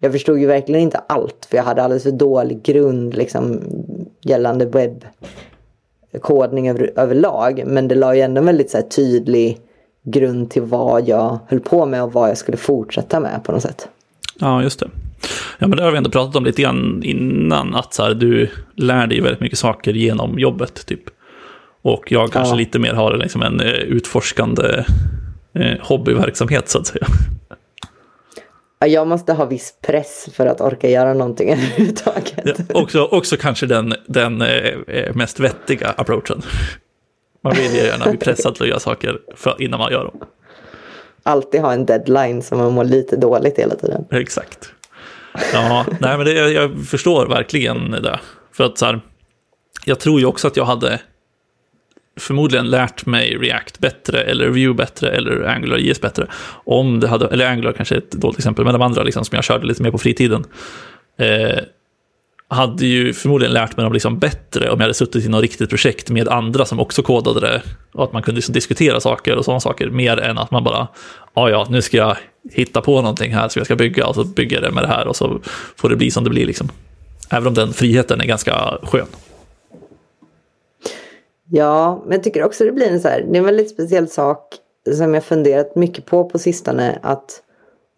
jag 0.00 0.12
förstod 0.12 0.38
ju 0.38 0.46
verkligen 0.46 0.80
inte 0.80 0.98
allt 0.98 1.46
för 1.50 1.56
jag 1.56 1.64
hade 1.64 1.82
alldeles 1.82 2.02
för 2.02 2.10
dålig 2.10 2.62
grund 2.62 3.14
liksom 3.14 3.62
gällande 4.20 4.90
webbkodning 6.12 6.68
över, 6.68 6.92
överlag. 6.96 7.62
Men 7.66 7.88
det 7.88 7.94
la 7.94 8.14
ju 8.14 8.20
ändå 8.20 8.38
en 8.38 8.46
väldigt 8.46 8.70
så 8.70 8.76
här, 8.76 8.84
tydlig 8.84 9.60
grund 10.02 10.50
till 10.50 10.62
vad 10.62 11.08
jag 11.08 11.38
höll 11.46 11.60
på 11.60 11.86
med 11.86 12.02
och 12.02 12.12
vad 12.12 12.30
jag 12.30 12.38
skulle 12.38 12.56
fortsätta 12.56 13.20
med 13.20 13.44
på 13.44 13.52
något 13.52 13.62
sätt. 13.62 13.88
Ja, 14.38 14.62
just 14.62 14.80
det. 14.80 14.90
Ja, 15.58 15.66
men 15.66 15.76
det 15.76 15.84
har 15.84 15.90
vi 15.90 15.96
ändå 15.96 16.10
pratat 16.10 16.36
om 16.36 16.44
lite 16.44 16.62
grann 16.62 17.02
innan, 17.02 17.74
att 17.74 17.94
så 17.94 18.02
här, 18.02 18.14
du 18.14 18.50
lär 18.74 19.06
dig 19.06 19.20
väldigt 19.20 19.40
mycket 19.40 19.58
saker 19.58 19.92
genom 19.92 20.38
jobbet, 20.38 20.86
typ. 20.86 21.02
Och 21.82 22.12
jag 22.12 22.32
kanske 22.32 22.52
ja. 22.52 22.58
lite 22.58 22.78
mer 22.78 22.94
har 22.94 23.16
liksom 23.16 23.42
en 23.42 23.60
eh, 23.60 23.66
utforskande 23.70 24.84
eh, 25.54 25.78
hobbyverksamhet, 25.80 26.68
så 26.68 26.78
att 26.78 26.86
säga. 26.86 27.06
Jag 28.86 29.06
måste 29.06 29.32
ha 29.32 29.44
viss 29.44 29.74
press 29.86 30.28
för 30.32 30.46
att 30.46 30.60
orka 30.60 30.90
göra 30.90 31.14
någonting 31.14 31.50
överhuvudtaget. 31.52 32.44
Ja, 32.44 32.52
också, 32.82 33.04
också 33.04 33.36
kanske 33.36 33.66
den, 33.66 33.94
den 34.06 34.42
eh, 34.42 34.48
eh 34.88 35.14
mest 35.14 35.40
vettiga 35.40 35.88
approachen. 35.88 36.42
Man 37.42 37.54
vill 37.54 37.74
ju 37.74 37.78
gärna 37.78 38.04
bli 38.04 38.18
pressad 38.18 38.54
till 38.54 38.62
att 38.62 38.68
göra 38.68 38.80
saker 38.80 39.18
för, 39.36 39.62
innan 39.62 39.78
man 39.78 39.92
gör 39.92 40.04
dem. 40.04 40.20
Alltid 41.22 41.60
ha 41.60 41.72
en 41.72 41.86
deadline 41.86 42.42
som 42.42 42.58
man 42.58 42.72
mår 42.72 42.84
lite 42.84 43.16
dåligt 43.16 43.58
hela 43.58 43.74
tiden. 43.74 44.04
Exakt. 44.10 44.72
Ja, 45.52 45.86
nej 46.00 46.16
men 46.16 46.26
det, 46.26 46.32
jag 46.32 46.86
förstår 46.86 47.26
verkligen 47.26 47.90
det. 47.90 48.20
För 48.52 48.64
att 48.64 48.78
så 48.78 48.86
här, 48.86 49.00
jag 49.84 50.00
tror 50.00 50.20
ju 50.20 50.26
också 50.26 50.46
att 50.48 50.56
jag 50.56 50.64
hade 50.64 51.00
förmodligen 52.20 52.70
lärt 52.70 53.06
mig 53.06 53.36
React 53.36 53.78
bättre, 53.78 54.22
eller 54.22 54.48
Vue 54.48 54.74
bättre, 54.74 55.10
eller 55.10 55.42
Angular 55.42 55.76
JS 55.76 56.00
bättre. 56.00 56.26
Om 56.64 57.00
det 57.00 57.08
hade, 57.08 57.26
eller 57.26 57.50
Angular 57.50 57.72
kanske 57.72 57.94
är 57.94 57.98
ett 57.98 58.10
dåligt 58.10 58.38
exempel, 58.38 58.64
men 58.64 58.72
de 58.72 58.82
andra 58.82 59.02
liksom, 59.02 59.24
som 59.24 59.36
jag 59.36 59.44
körde 59.44 59.66
lite 59.66 59.82
mer 59.82 59.90
på 59.90 59.98
fritiden. 59.98 60.44
Eh, 61.18 61.58
hade 62.48 62.86
ju 62.86 63.12
förmodligen 63.12 63.52
lärt 63.54 63.76
mig 63.76 63.84
dem 63.84 63.92
liksom 63.92 64.18
bättre 64.18 64.70
om 64.70 64.78
jag 64.78 64.84
hade 64.84 64.94
suttit 64.94 65.24
i 65.24 65.28
något 65.28 65.42
riktigt 65.42 65.70
projekt 65.70 66.10
med 66.10 66.28
andra 66.28 66.64
som 66.64 66.80
också 66.80 67.02
kodade 67.02 67.40
det. 67.40 67.62
Och 67.92 68.04
att 68.04 68.12
man 68.12 68.22
kunde 68.22 68.36
liksom 68.36 68.54
diskutera 68.54 69.00
saker 69.00 69.36
och 69.36 69.44
sådana 69.44 69.60
saker, 69.60 69.90
mer 69.90 70.20
än 70.20 70.38
att 70.38 70.50
man 70.50 70.64
bara, 70.64 70.88
ja 71.34 71.50
ja, 71.50 71.66
nu 71.70 71.82
ska 71.82 71.96
jag 71.96 72.16
hitta 72.52 72.80
på 72.80 73.00
någonting 73.00 73.34
här 73.34 73.48
som 73.48 73.60
jag 73.60 73.66
ska 73.66 73.76
bygga, 73.76 74.06
och 74.06 74.14
så 74.14 74.24
bygger 74.24 74.56
jag 74.56 74.62
det 74.62 74.74
med 74.74 74.84
det 74.84 74.88
här 74.88 75.06
och 75.06 75.16
så 75.16 75.40
får 75.76 75.88
det 75.88 75.96
bli 75.96 76.10
som 76.10 76.24
det 76.24 76.30
blir. 76.30 76.46
Liksom. 76.46 76.68
Även 77.30 77.46
om 77.46 77.54
den 77.54 77.72
friheten 77.72 78.20
är 78.20 78.26
ganska 78.26 78.78
skön. 78.82 79.06
Ja, 81.50 82.02
men 82.04 82.12
jag 82.12 82.22
tycker 82.22 82.44
också 82.44 82.64
det 82.64 82.72
blir 82.72 82.90
en 82.90 83.00
så 83.00 83.08
här, 83.08 83.20
det 83.20 83.36
är 83.36 83.38
en 83.38 83.44
väldigt 83.44 83.70
speciell 83.70 84.08
sak 84.08 84.54
som 84.96 85.14
jag 85.14 85.24
funderat 85.24 85.76
mycket 85.76 86.06
på 86.06 86.24
på 86.24 86.38
sistone. 86.38 86.98
Att 87.02 87.42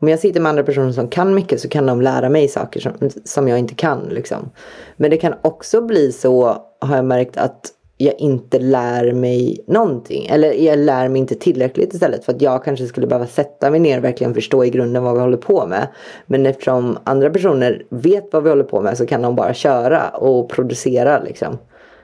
om 0.00 0.08
jag 0.08 0.18
sitter 0.18 0.40
med 0.40 0.50
andra 0.50 0.62
personer 0.62 0.92
som 0.92 1.08
kan 1.08 1.34
mycket 1.34 1.60
så 1.60 1.68
kan 1.68 1.86
de 1.86 2.02
lära 2.02 2.28
mig 2.28 2.48
saker 2.48 2.80
som, 2.80 2.92
som 3.24 3.48
jag 3.48 3.58
inte 3.58 3.74
kan. 3.74 4.08
Liksom. 4.08 4.50
Men 4.96 5.10
det 5.10 5.16
kan 5.16 5.34
också 5.42 5.80
bli 5.80 6.12
så, 6.12 6.56
har 6.80 6.96
jag 6.96 7.04
märkt, 7.04 7.36
att 7.36 7.72
jag 7.96 8.14
inte 8.18 8.58
lär 8.58 9.12
mig 9.12 9.64
någonting. 9.66 10.26
Eller 10.26 10.52
jag 10.52 10.78
lär 10.78 11.08
mig 11.08 11.20
inte 11.20 11.34
tillräckligt 11.34 11.94
istället. 11.94 12.24
För 12.24 12.32
att 12.32 12.42
jag 12.42 12.64
kanske 12.64 12.86
skulle 12.86 13.06
behöva 13.06 13.26
sätta 13.26 13.70
mig 13.70 13.80
ner 13.80 13.98
och 13.98 14.04
verkligen 14.04 14.34
förstå 14.34 14.64
i 14.64 14.70
grunden 14.70 15.02
vad 15.02 15.14
vi 15.14 15.20
håller 15.20 15.36
på 15.36 15.66
med. 15.66 15.88
Men 16.26 16.46
eftersom 16.46 16.98
andra 17.04 17.30
personer 17.30 17.82
vet 17.88 18.28
vad 18.32 18.42
vi 18.42 18.50
håller 18.50 18.64
på 18.64 18.80
med 18.80 18.98
så 18.98 19.06
kan 19.06 19.22
de 19.22 19.36
bara 19.36 19.54
köra 19.54 20.08
och 20.08 20.50
producera 20.50 21.22
liksom. 21.22 21.58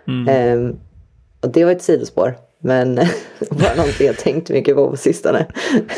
Mm. 0.09 0.59
Um, 0.59 0.79
och 1.41 1.51
det 1.51 1.65
var 1.65 1.73
ett 1.73 1.83
sidospår. 1.83 2.35
Men 2.59 2.95
bara 3.51 3.75
någonting 3.77 4.07
jag 4.07 4.17
tänkt 4.17 4.51
mycket 4.51 4.77
på 4.77 4.91
på 4.91 4.97
sistone. 4.97 5.47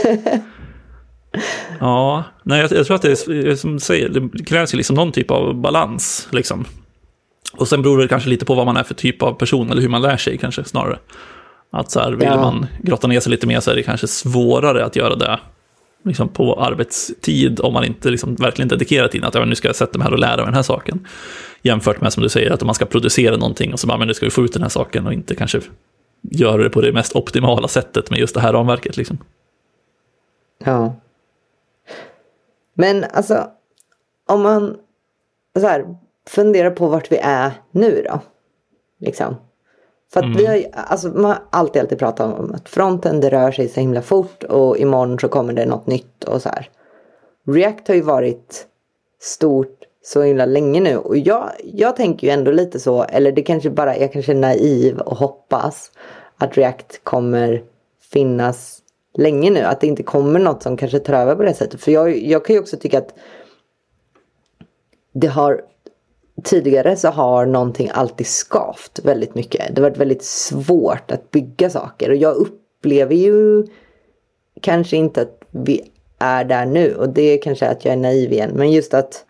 ja, 1.81 2.25
nej, 2.43 2.61
jag, 2.61 2.73
jag, 2.73 2.87
tror 2.87 2.95
att 2.95 3.03
det 3.03 3.11
är 3.29 3.57
som 3.57 3.81
säger, 3.81 4.09
det 4.09 4.45
krävs 4.45 4.75
ju 4.75 4.77
liksom 4.77 4.97
någon 4.97 5.13
typ 5.13 5.31
av 5.31 5.55
balans. 5.55 6.29
Liksom. 6.31 6.65
Och 7.57 7.69
sen 7.69 7.83
beror 7.83 7.99
det 7.99 8.09
kanske 8.09 8.29
lite 8.29 8.45
på 8.45 8.55
vad 8.55 8.67
man 8.67 8.77
är 8.77 8.83
för 8.83 8.95
typ 8.95 9.23
av 9.23 9.33
person 9.33 9.71
eller 9.71 9.83
hur 9.83 9.89
man 9.89 10.03
lär 10.03 10.17
sig 10.17 10.39
kanske 10.39 10.65
snarare. 10.65 10.99
Att 11.71 11.91
så 11.91 12.01
här, 12.01 12.13
vill 12.13 12.29
ja. 12.29 12.37
man 12.37 12.67
grotta 12.83 13.07
ner 13.07 13.21
sig 13.21 13.31
lite 13.31 13.47
mer 13.47 13.61
så 13.61 13.71
är 13.71 13.75
det 13.75 13.83
kanske 13.83 14.07
svårare 14.07 14.85
att 14.85 14.97
göra 14.97 15.15
det 15.15 15.39
liksom 16.05 16.29
på 16.29 16.61
arbetstid 16.61 17.61
om 17.61 17.73
man 17.73 17.85
inte 17.85 18.11
liksom 18.11 18.35
verkligen 18.35 18.69
dedikerar 18.69 19.09
tiden 19.09 19.29
att 19.29 19.35
ja, 19.35 19.45
nu 19.45 19.55
ska 19.55 19.69
jag 19.69 19.77
sätta 19.77 19.99
mig 19.99 20.05
här 20.05 20.13
och 20.13 20.19
lära 20.19 20.37
mig 20.37 20.45
den 20.45 20.55
här 20.55 20.63
saken. 20.63 21.07
Jämfört 21.63 22.01
med 22.01 22.13
som 22.13 22.23
du 22.23 22.29
säger 22.29 22.51
att 22.51 22.63
om 22.63 22.67
man 22.67 22.75
ska 22.75 22.85
producera 22.85 23.37
någonting 23.37 23.73
och 23.73 23.81
så 23.81 23.87
bara, 23.87 23.99
men 23.99 24.09
nu 24.09 24.15
ska 24.15 24.27
vi 24.27 24.31
få 24.31 24.45
ut 24.45 24.53
den 24.53 24.63
här 24.63 24.69
saken 24.69 25.07
och 25.07 25.13
inte 25.13 25.35
kanske 25.35 25.61
göra 26.23 26.63
det 26.63 26.71
på 26.71 26.81
det 26.81 26.93
mest 26.93 27.17
optimala 27.17 27.69
sättet 27.69 28.11
med 28.11 28.19
just 28.19 28.35
det 28.35 28.41
här 28.41 28.53
ramverket. 28.53 28.97
Liksom. 28.97 29.19
Ja. 30.65 31.01
Men 32.79 33.05
alltså, 33.13 33.51
om 34.27 34.43
man 34.43 34.77
så 35.61 35.67
här, 35.67 35.97
funderar 36.27 36.71
på 36.71 36.87
vart 36.87 37.13
vi 37.13 37.17
är 37.23 37.53
nu 37.71 38.03
då. 38.09 38.21
Liksom. 38.99 39.37
För 40.13 40.21
att 40.21 40.27
mm. 40.27 40.37
vi 40.37 40.47
har 40.47 40.65
alltså, 40.73 41.09
man 41.09 41.25
har 41.25 41.39
alltid, 41.51 41.83
alltid 41.83 41.99
pratat 41.99 42.39
om 42.39 42.53
att 42.55 42.69
fronten 42.69 43.21
det 43.21 43.31
rör 43.31 43.51
sig 43.51 43.69
så 43.69 43.81
himla 43.81 44.03
fort 44.03 44.43
och 44.43 44.79
imorgon 44.79 45.19
så 45.19 45.29
kommer 45.29 45.53
det 45.53 45.67
något 45.67 45.87
nytt 45.87 46.25
och 46.25 46.43
så 46.43 46.49
här. 46.49 46.71
React 47.47 47.89
har 47.89 47.95
ju 47.95 48.01
varit 48.01 48.67
stort 49.21 49.79
så 50.03 50.23
himla 50.23 50.47
länge 50.47 50.81
nu 50.81 50.97
och 50.97 51.17
jag, 51.17 51.51
jag 51.65 51.97
tänker 51.97 52.27
ju 52.27 52.33
ändå 52.33 52.51
lite 52.51 52.81
så, 52.81 53.03
eller 53.03 53.33
det 53.33 53.43
kanske 53.43 53.71
bara, 53.71 53.97
jag 53.97 54.13
kanske 54.13 54.33
är 54.33 54.37
naiv 54.37 54.99
och 54.99 55.17
hoppas 55.17 55.91
att 56.37 56.57
React 56.57 57.05
kommer 57.05 57.63
finnas 58.13 58.79
länge 59.19 59.51
nu. 59.51 59.61
Att 59.61 59.81
det 59.81 59.87
inte 59.87 60.03
kommer 60.03 60.41
något 60.41 60.63
som 60.63 60.77
kanske 60.77 60.99
tar 60.99 61.15
över 61.15 61.35
på 61.35 61.43
det 61.43 61.55
sättet. 61.55 61.81
För 61.81 61.93
jag, 61.93 62.19
jag 62.19 62.45
kan 62.45 62.55
ju 62.55 62.61
också 62.61 62.77
tycka 62.77 62.99
att 62.99 63.15
det 65.13 65.27
har 65.27 65.63
tidigare 66.45 66.97
så 66.97 67.09
har 67.09 67.47
någonting 67.47 67.91
alltid 67.93 68.27
skavt 68.27 69.01
väldigt 69.03 69.35
mycket. 69.35 69.75
Det 69.75 69.83
har 69.83 69.91
varit 69.91 70.01
väldigt 70.01 70.25
svårt 70.25 71.11
att 71.11 71.31
bygga 71.31 71.71
saker 71.71 72.11
och 72.11 72.17
jag 72.17 72.37
upplever 72.37 73.15
ju 73.15 73.67
kanske 74.61 74.97
inte 74.97 75.23
att 75.23 75.43
vi 75.51 75.91
är 76.19 76.45
där 76.45 76.67
nu 76.67 76.95
och 76.95 77.09
det 77.09 77.23
är 77.23 77.43
kanske 77.43 77.69
att 77.69 77.85
jag 77.85 77.93
är 77.93 77.97
naiv 77.97 78.33
igen. 78.33 78.51
Men 78.55 78.73
just 78.73 78.95
att 78.95 79.25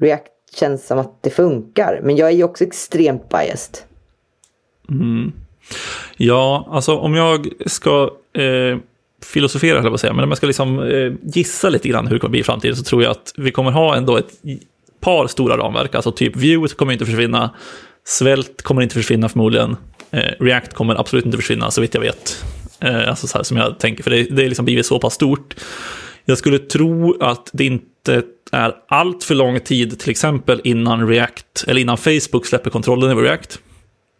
React 0.00 0.32
känns 0.54 0.86
som 0.86 0.98
att 0.98 1.22
det 1.22 1.30
funkar. 1.30 2.00
Men 2.02 2.16
jag 2.16 2.28
är 2.28 2.32
ju 2.32 2.44
också 2.44 2.64
extremt 2.64 3.28
biased. 3.28 3.78
Mm. 4.90 5.32
Ja, 6.16 6.68
alltså 6.70 6.96
om 6.96 7.14
jag 7.14 7.48
ska 7.66 8.10
eh, 8.32 8.78
filosofera, 9.24 9.78
eller 9.78 9.90
vad 9.90 10.00
säga, 10.00 10.12
men 10.12 10.24
om 10.24 10.30
jag 10.30 10.36
ska 10.36 10.46
liksom 10.46 10.80
eh, 10.80 11.12
gissa 11.22 11.68
lite 11.68 11.88
grann 11.88 12.06
hur 12.06 12.14
det 12.14 12.20
kommer 12.20 12.30
bli 12.30 12.40
i 12.40 12.44
framtiden 12.44 12.76
så 12.76 12.84
tror 12.84 13.02
jag 13.02 13.10
att 13.10 13.32
vi 13.36 13.50
kommer 13.50 13.70
ha 13.70 13.96
ändå 13.96 14.16
ett 14.16 14.30
par 15.00 15.26
stora 15.26 15.56
ramverk, 15.56 15.94
alltså 15.94 16.12
typ 16.12 16.36
Vue 16.36 16.68
kommer 16.68 16.92
inte 16.92 17.06
försvinna, 17.06 17.50
Svält 18.04 18.62
kommer 18.62 18.82
inte 18.82 18.94
försvinna 18.94 19.28
förmodligen, 19.28 19.76
eh, 20.10 20.30
React 20.40 20.74
kommer 20.74 21.00
absolut 21.00 21.24
inte 21.24 21.38
försvinna 21.38 21.70
så 21.70 21.80
vitt 21.80 21.94
jag 21.94 22.00
vet. 22.00 22.44
Eh, 22.80 23.08
alltså 23.08 23.26
så 23.26 23.38
här 23.38 23.44
som 23.44 23.56
jag 23.56 23.78
tänker, 23.78 24.02
för 24.02 24.10
det, 24.10 24.22
det 24.22 24.44
är 24.44 24.48
liksom 24.48 24.64
blivit 24.64 24.86
så 24.86 24.98
pass 24.98 25.14
stort. 25.14 25.54
Jag 26.24 26.38
skulle 26.38 26.58
tro 26.58 27.22
att 27.22 27.50
det 27.52 27.64
inte 27.64 28.22
är 28.52 28.74
allt 28.88 29.24
för 29.24 29.34
lång 29.34 29.60
tid, 29.60 29.98
till 29.98 30.10
exempel 30.10 30.60
innan 30.64 31.08
React, 31.08 31.64
eller 31.66 31.80
innan 31.80 31.96
Facebook 31.96 32.46
släpper 32.46 32.70
kontrollen 32.70 33.10
över 33.10 33.22
React. 33.22 33.60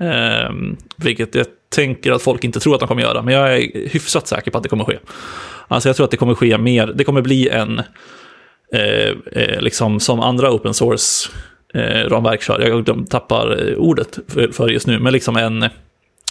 Eh, 0.00 0.50
vilket 0.96 1.34
jag 1.34 1.46
tänker 1.68 2.12
att 2.12 2.22
folk 2.22 2.44
inte 2.44 2.60
tror 2.60 2.74
att 2.74 2.80
de 2.80 2.88
kommer 2.88 3.02
göra, 3.02 3.22
men 3.22 3.34
jag 3.34 3.56
är 3.56 3.88
hyfsat 3.88 4.28
säker 4.28 4.50
på 4.50 4.58
att 4.58 4.62
det 4.62 4.68
kommer 4.68 4.84
ske. 4.84 4.98
Alltså 5.68 5.88
jag 5.88 5.96
tror 5.96 6.04
att 6.04 6.10
det 6.10 6.16
kommer 6.16 6.34
ske 6.34 6.58
mer, 6.58 6.86
det 6.86 7.04
kommer 7.04 7.22
bli 7.22 7.48
en 7.48 7.82
Eh, 8.72 9.14
eh, 9.32 9.60
liksom 9.60 10.00
som 10.00 10.20
andra 10.20 10.52
open 10.52 10.74
source 10.74 11.30
eh, 11.74 12.08
ramverk 12.08 12.42
kör. 12.42 12.60
Jag 12.60 13.10
tappar 13.10 13.68
eh, 13.68 13.76
ordet 13.76 14.18
för, 14.28 14.48
för 14.48 14.68
just 14.68 14.86
nu, 14.86 14.98
men 14.98 15.12
liksom 15.12 15.36
en 15.36 15.68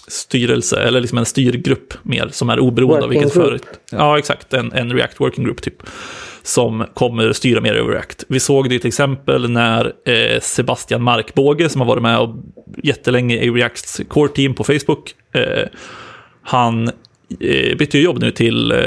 styrelse, 0.08 0.80
eller 0.80 1.02
liksom 1.02 1.18
en 1.18 1.26
styrgrupp 1.26 1.94
mer, 2.04 2.30
som 2.32 2.50
är 2.50 2.60
oberoende 2.60 2.96
Working 2.96 3.04
av 3.04 3.10
vilket 3.10 3.34
företag. 3.34 3.76
Ja, 3.92 4.18
exakt, 4.20 4.54
en, 4.54 4.72
en 4.72 4.94
React 4.94 5.20
Working 5.20 5.44
Group 5.44 5.62
typ. 5.62 5.84
Som 6.44 6.86
kommer 6.94 7.34
styra 7.34 7.62
mer 7.62 7.74
över 7.74 7.92
React. 7.92 8.24
Vi 8.28 8.40
såg 8.40 8.70
det 8.70 8.80
till 8.80 8.88
exempel 8.88 9.50
när 9.50 9.94
eh, 10.06 10.40
Sebastian 10.42 11.04
Markbåge, 11.04 11.70
som 11.70 11.82
har 11.82 11.88
varit 11.88 12.04
med 12.04 12.20
och 12.20 12.36
jättelänge 12.84 13.36
i 13.36 13.50
Reacts 13.50 14.02
core 14.08 14.30
team 14.30 14.54
på 14.54 14.64
Facebook, 14.64 15.16
eh, 15.34 15.68
han 16.42 16.88
eh, 17.40 17.78
bytte 17.78 18.00
jobb 18.00 18.20
nu 18.20 18.32
till 18.32 18.72
eh, 18.72 18.78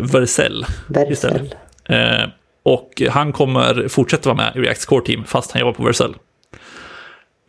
Vercel. 0.00 0.66
Vercel. 0.86 1.54
Eh, 1.88 2.28
och 2.62 3.02
han 3.10 3.32
kommer 3.32 3.88
fortsätta 3.88 4.28
vara 4.28 4.36
med 4.36 4.52
i 4.56 4.66
Reacts 4.66 4.86
core 4.86 5.04
team, 5.04 5.24
fast 5.24 5.52
han 5.52 5.60
jobbar 5.60 5.72
på 5.72 5.82
Vercel. 5.82 6.14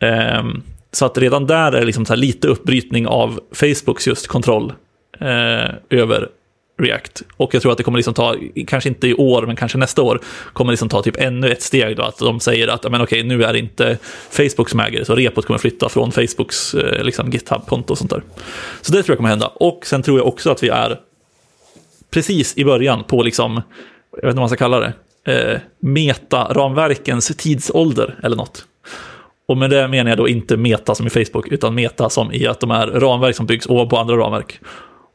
Ehm, 0.02 0.62
så 0.94 1.06
att 1.06 1.18
redan 1.18 1.46
där 1.46 1.72
är 1.72 1.80
det 1.80 1.86
liksom 1.86 2.06
så 2.06 2.12
här 2.12 2.18
lite 2.18 2.48
uppbrytning 2.48 3.06
av 3.06 3.40
Facebooks 3.52 4.06
just 4.06 4.26
kontroll 4.26 4.72
eh, 5.20 5.74
över 5.90 6.28
React. 6.78 7.22
Och 7.36 7.54
jag 7.54 7.62
tror 7.62 7.72
att 7.72 7.78
det 7.78 7.84
kommer 7.84 7.98
liksom 7.98 8.14
ta, 8.14 8.36
kanske 8.66 8.88
inte 8.88 9.08
i 9.08 9.14
år, 9.14 9.46
men 9.46 9.56
kanske 9.56 9.78
nästa 9.78 10.02
år, 10.02 10.20
kommer 10.52 10.72
liksom 10.72 10.88
ta 10.88 11.02
typ 11.02 11.16
ännu 11.16 11.52
ett 11.52 11.62
steg 11.62 11.96
då, 11.96 12.02
att 12.02 12.18
de 12.18 12.40
säger 12.40 12.68
att 12.68 12.90
men 12.90 13.00
okej, 13.00 13.22
nu 13.22 13.44
är 13.44 13.52
det 13.52 13.58
inte 13.58 13.98
Facebook 14.30 14.68
som 14.68 14.80
äger 14.80 14.98
det, 14.98 15.04
så 15.04 15.14
repot 15.14 15.46
kommer 15.46 15.58
flytta 15.58 15.88
från 15.88 16.12
Facebooks 16.12 16.74
eh, 16.74 17.04
liksom 17.04 17.30
GitHub-konto 17.30 17.92
och 17.92 17.98
sånt 17.98 18.10
där. 18.10 18.22
Så 18.80 18.92
det 18.92 19.02
tror 19.02 19.12
jag 19.12 19.18
kommer 19.18 19.28
hända. 19.28 19.46
Och 19.46 19.86
sen 19.86 20.02
tror 20.02 20.18
jag 20.18 20.26
också 20.26 20.50
att 20.50 20.62
vi 20.62 20.68
är 20.68 21.00
precis 22.10 22.58
i 22.58 22.64
början 22.64 23.04
på 23.04 23.22
liksom, 23.22 23.62
jag 24.10 24.22
vet 24.22 24.24
inte 24.24 24.26
vad 24.26 24.36
man 24.36 24.48
ska 24.48 24.56
kalla 24.56 24.80
det, 24.80 24.92
eh, 25.32 25.60
meta-ramverkens 25.80 27.36
tidsålder 27.36 28.18
eller 28.22 28.36
något. 28.36 28.66
Och 29.48 29.56
med 29.56 29.70
det 29.70 29.88
menar 29.88 30.10
jag 30.10 30.18
då 30.18 30.28
inte 30.28 30.56
meta 30.56 30.94
som 30.94 31.06
i 31.06 31.10
Facebook, 31.10 31.48
utan 31.48 31.74
meta 31.74 32.10
som 32.10 32.32
i 32.32 32.46
att 32.46 32.60
de 32.60 32.70
är 32.70 32.86
ramverk 32.86 33.36
som 33.36 33.46
byggs 33.46 33.66
ovanpå 33.66 33.96
andra 33.96 34.16
ramverk. 34.16 34.60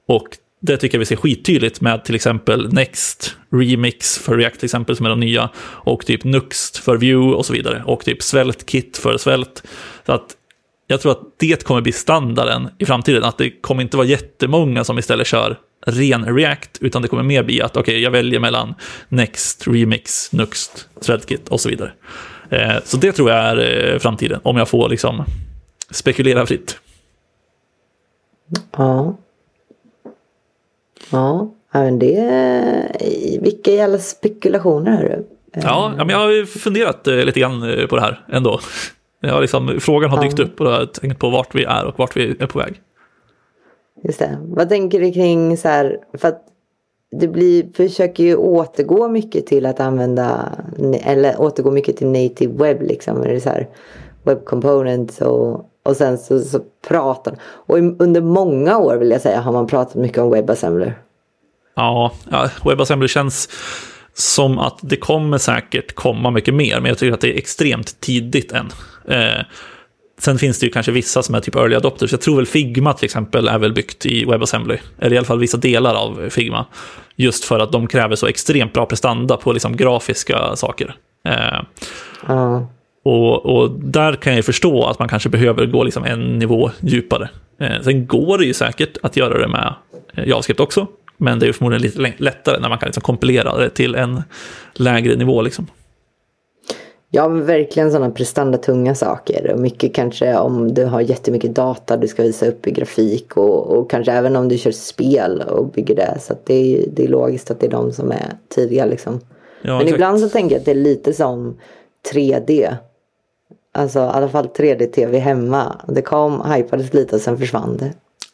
Och 0.08 0.28
det 0.62 0.78
tycker 0.78 0.98
jag 0.98 1.00
vi 1.00 1.06
ser 1.06 1.16
skittydligt 1.16 1.82
med 1.82 2.06
till 2.06 2.16
exempel 2.16 2.74
Next, 2.74 3.36
Remix 3.52 4.18
för 4.18 4.38
React 4.38 4.60
till 4.60 4.68
exempel 4.68 4.96
som 4.96 5.06
är 5.06 5.10
de 5.10 5.20
nya, 5.20 5.50
och 5.60 6.06
typ 6.06 6.24
Nuxt 6.24 6.78
för 6.78 6.98
Vue 6.98 7.36
och 7.36 7.46
så 7.46 7.54
vidare, 7.54 7.84
och 7.86 8.06
typ 8.06 8.24
Svält-kit 8.24 8.98
för 8.98 9.18
Svält. 9.18 9.64
Så 10.06 10.12
att 10.12 10.36
jag 10.88 11.02
tror 11.02 11.12
att 11.12 11.22
det 11.40 11.64
kommer 11.64 11.82
bli 11.82 11.92
standarden 11.92 12.70
i 12.80 12.86
framtiden, 12.86 13.24
att 13.24 13.38
det 13.38 13.50
kommer 13.62 13.82
inte 13.82 13.98
vara 13.98 14.08
jättemånga 14.08 14.84
som 14.84 15.00
istället 15.00 15.28
kör 15.28 15.58
ren 15.86 16.36
React, 16.36 16.78
utan 16.82 17.02
det 17.02 17.08
kommer 17.08 17.24
mer 17.24 17.44
bli 17.44 17.62
att 17.62 17.78
okej, 17.78 18.02
jag 18.02 18.12
väljer 18.12 18.40
mellan 18.40 18.74
Next, 19.10 19.68
Remix, 19.68 20.32
Nuxt, 20.34 20.88
Threadkit 21.02 21.50
och 21.50 21.62
så 21.62 21.70
vidare. 21.70 21.92
Eh, 22.50 22.76
Så 22.84 22.98
det 22.98 23.12
tror 23.12 23.30
jag 23.30 23.40
är 23.40 23.94
eh, 23.94 24.00
framtiden, 24.00 24.40
om 24.44 24.58
jag 24.58 24.68
får 24.68 24.90
liksom 24.90 25.24
spekulera 25.92 26.46
fritt. 26.46 26.78
Ja. 28.78 29.18
Ja, 31.12 31.52
men 31.72 32.00
det... 32.00 32.90
Vilka 33.42 33.72
jävla 33.72 33.98
spekulationer 33.98 34.92
hörru. 34.98 35.24
Ja, 35.54 35.94
ja, 35.98 36.06
men 36.06 36.10
jag 36.10 36.18
har 36.18 36.46
funderat 36.46 37.08
eh, 37.08 37.16
lite 37.16 37.40
grann 37.40 37.64
eh, 37.64 37.88
på 37.88 37.96
det 37.96 38.02
här 38.02 38.26
ändå. 38.32 38.60
Jag 39.20 39.34
har 39.34 39.42
liksom, 39.42 39.78
frågan 39.80 40.10
har 40.12 40.24
dykt 40.24 40.40
Ja. 40.40 40.46
upp 40.46 40.60
och 40.60 40.66
då 40.66 40.72
har 40.72 40.80
jag 40.80 40.94
tänkt 40.94 41.20
på 41.20 41.30
vart 41.30 41.56
vi 41.56 41.64
är 41.64 41.86
och 41.86 42.00
vart 42.00 42.18
vi 42.18 42.36
är 42.40 42.48
på 42.48 42.60
väg. 42.60 42.82
Just 44.04 44.20
det. 44.20 44.38
Vad 44.42 44.70
tänker 44.70 45.00
du 45.00 45.12
kring 45.12 45.58
så 45.58 45.68
här, 45.68 45.98
för 46.18 46.28
att 46.28 46.42
det 47.12 47.28
blir, 47.28 47.74
försöker 47.74 48.24
ju 48.24 48.36
återgå 48.36 49.10
mycket 49.10 49.48
till 49.48 49.66
att 49.66 49.80
använda, 49.80 50.52
eller 51.04 51.42
återgå 51.42 51.72
mycket 51.72 51.98
till 51.98 52.08
native 52.08 52.54
web 52.64 52.82
liksom. 52.82 53.24
Är 53.24 53.40
så 53.40 53.50
här, 53.50 53.68
web 54.24 54.46
components 54.46 55.22
och, 55.22 55.70
och 55.84 55.96
sen 55.96 56.18
så, 56.18 56.40
så 56.40 56.60
pratar 56.88 57.36
Och 57.42 57.78
under 57.78 58.22
många 58.22 58.78
år 58.78 58.96
vill 58.96 59.12
jag 59.12 59.22
säga 59.22 59.42
har 59.42 59.52
man 59.52 59.68
pratat 59.68 59.96
mycket 59.96 60.18
om 60.18 60.32
WebAssembler. 60.32 60.98
Ja, 61.76 62.12
ja, 62.32 62.50
WebAssembly 62.66 63.08
känns 63.08 63.50
som 64.14 64.60
att 64.60 64.80
det 64.82 64.98
kommer 64.98 65.38
säkert 65.38 65.96
komma 65.96 66.32
mycket 66.32 66.54
mer, 66.54 66.80
men 66.80 66.90
jag 66.90 66.98
tycker 66.98 67.14
att 67.14 67.22
det 67.22 67.34
är 67.34 67.38
extremt 67.38 68.00
tidigt 68.00 68.52
än. 68.52 68.70
Eh, 69.08 69.46
sen 70.20 70.38
finns 70.40 70.60
det 70.60 70.66
ju 70.66 70.72
kanske 70.72 70.92
vissa 70.92 71.24
som 71.24 71.36
är 71.36 71.40
typ 71.40 71.56
early 71.56 71.76
adopters. 71.76 72.12
Jag 72.12 72.22
tror 72.22 72.36
väl 72.36 72.46
Figma 72.46 72.94
till 72.94 73.06
exempel 73.06 73.48
är 73.48 73.58
väl 73.58 73.74
byggt 73.74 74.06
i 74.06 74.26
WebAssembly, 74.26 74.78
eller 75.00 75.14
i 75.16 75.18
alla 75.18 75.26
fall 75.28 75.40
vissa 75.40 75.58
delar 75.58 75.96
av 75.96 76.30
Figma. 76.30 76.66
Just 77.16 77.46
för 77.46 77.60
att 77.60 77.72
de 77.72 77.88
kräver 77.88 78.16
så 78.16 78.28
extremt 78.28 78.74
bra 78.74 78.86
prestanda 78.86 79.38
på 79.38 79.54
liksom 79.54 79.78
grafiska 79.78 80.56
saker. 80.56 80.96
Eh, 81.28 81.60
Ja, 82.28 82.68
och, 83.04 83.46
och 83.46 83.72
där 83.72 84.14
kan 84.14 84.36
jag 84.36 84.46
förstå 84.46 84.86
att 84.88 85.00
man 85.00 85.08
kanske 85.10 85.30
behöver 85.30 85.66
gå 85.66 85.84
liksom 85.84 86.06
en 86.06 86.40
nivå 86.40 86.72
djupare. 86.80 87.30
Eh, 87.60 87.82
sen 87.84 88.08
går 88.08 88.38
det 88.38 88.46
ju 88.46 88.54
säkert 88.54 88.98
att 89.04 89.18
göra 89.18 89.38
det 89.42 89.48
med 89.48 89.74
eh, 90.14 90.28
JavaScript 90.28 90.60
också, 90.60 90.88
men 91.18 91.40
det 91.40 91.46
är 91.46 91.48
ju 91.48 91.54
förmodligen 91.54 91.82
lite 91.82 92.00
lä- 92.02 92.14
lättare 92.18 92.60
när 92.60 92.70
man 92.70 92.78
kan 92.78 92.88
liksom 92.88 93.02
kompilera 93.02 93.58
det 93.58 93.70
till 93.70 93.96
en 93.96 94.24
lägre 94.74 95.16
nivå. 95.16 95.42
Liksom. 95.42 95.68
Ja 97.10 97.28
verkligen 97.28 97.92
sådana 97.92 98.12
prestandatunga 98.12 98.96
saker. 98.96 99.52
Och 99.54 99.60
mycket 99.60 99.94
kanske 99.94 100.38
om 100.38 100.74
du 100.74 100.86
har 100.86 101.02
jättemycket 101.02 101.56
data 101.56 101.98
du 101.98 102.08
ska 102.08 102.24
visa 102.24 102.48
upp 102.48 102.68
i 102.68 102.72
grafik. 102.72 103.38
Och, 103.38 103.78
och 103.78 103.90
kanske 103.90 104.12
även 104.12 104.36
om 104.36 104.48
du 104.48 104.58
kör 104.58 104.72
spel 104.72 105.42
och 105.42 105.66
bygger 105.66 105.96
det. 105.96 106.18
Så 106.22 106.36
det, 106.44 106.54
är, 106.54 106.86
det 106.94 107.04
är 107.04 107.08
logiskt 107.08 107.52
att 107.52 107.60
det 107.60 107.66
är 107.66 107.72
de 107.72 107.92
som 107.92 108.12
är 108.12 108.34
tidiga 108.48 108.86
liksom. 108.86 109.20
Ja, 109.62 109.72
Men 109.72 109.82
exakt. 109.82 109.94
ibland 109.96 110.20
så 110.20 110.30
tänker 110.30 110.56
jag 110.56 110.60
att 110.60 110.66
det 110.66 110.72
är 110.72 110.76
lite 110.76 111.14
som 111.14 111.58
3D. 112.14 112.76
Alltså 113.72 114.00
i 114.00 114.02
alla 114.02 114.30
fall 114.30 114.48
3D-tv 114.48 115.20
hemma. 115.20 115.82
Det 115.88 116.02
kom, 116.02 116.52
hypades 116.52 116.94
lite 116.94 117.16
och 117.16 117.22
sen 117.22 117.38
försvann 117.38 117.78
det. 117.78 117.94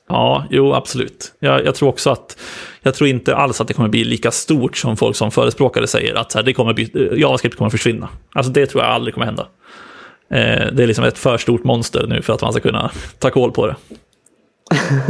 Ja, 0.09 0.45
jo, 0.49 0.73
absolut. 0.73 1.33
Jag, 1.39 1.65
jag 1.65 1.75
tror 1.75 1.89
också 1.89 2.09
att, 2.09 2.37
jag 2.81 2.95
tror 2.95 3.09
inte 3.09 3.35
alls 3.35 3.61
att 3.61 3.67
det 3.67 3.73
kommer 3.73 3.89
bli 3.89 4.03
lika 4.03 4.31
stort 4.31 4.77
som 4.77 4.97
folk 4.97 5.15
som 5.15 5.31
förespråkare 5.31 5.87
säger, 5.87 6.15
att 6.15 6.31
så 6.31 6.37
här, 6.37 6.45
det 6.45 6.53
kommer 6.53 6.73
bli, 6.73 6.91
eh, 6.95 7.19
JavaScript 7.19 7.57
kommer 7.57 7.69
försvinna. 7.69 8.09
Alltså 8.33 8.51
det 8.51 8.65
tror 8.65 8.83
jag 8.83 8.91
aldrig 8.91 9.13
kommer 9.13 9.25
hända. 9.25 9.47
Eh, 10.29 10.73
det 10.73 10.83
är 10.83 10.87
liksom 10.87 11.05
ett 11.05 11.17
för 11.17 11.37
stort 11.37 11.63
monster 11.63 12.07
nu 12.07 12.21
för 12.21 12.33
att 12.33 12.41
man 12.41 12.51
ska 12.51 12.61
kunna 12.61 12.91
ta 13.19 13.29
koll 13.29 13.51
på 13.51 13.67
det. 13.67 13.75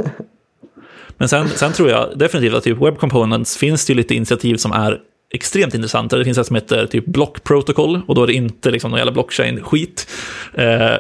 Men 1.18 1.30
sen, 1.30 1.50
sen 1.50 1.74
tror 1.74 1.90
jag 1.90 2.18
definitivt 2.18 2.54
att 2.54 2.64
typ 2.64 2.82
Web 2.82 2.98
Components 2.98 3.58
finns 3.58 3.86
det 3.86 3.94
ju 3.94 3.98
lite 3.98 4.16
initiativ 4.16 4.56
som 4.56 4.72
är 4.72 5.00
extremt 5.34 5.74
intressanta. 5.74 6.18
Det 6.18 6.24
finns 6.24 6.38
ett 6.38 6.48
som 6.48 6.56
heter 6.56 6.88
typ 6.88 7.06
Block 7.06 7.44
Protocol 7.44 8.02
och 8.08 8.16
då 8.16 8.24
är 8.24 8.28
det 8.28 8.34
inte 8.34 8.72
liksom 8.72 8.92
någon 8.92 8.98
jävla 8.98 9.12
blockchain-skit. 9.12 10.08
Eh, 10.54 10.96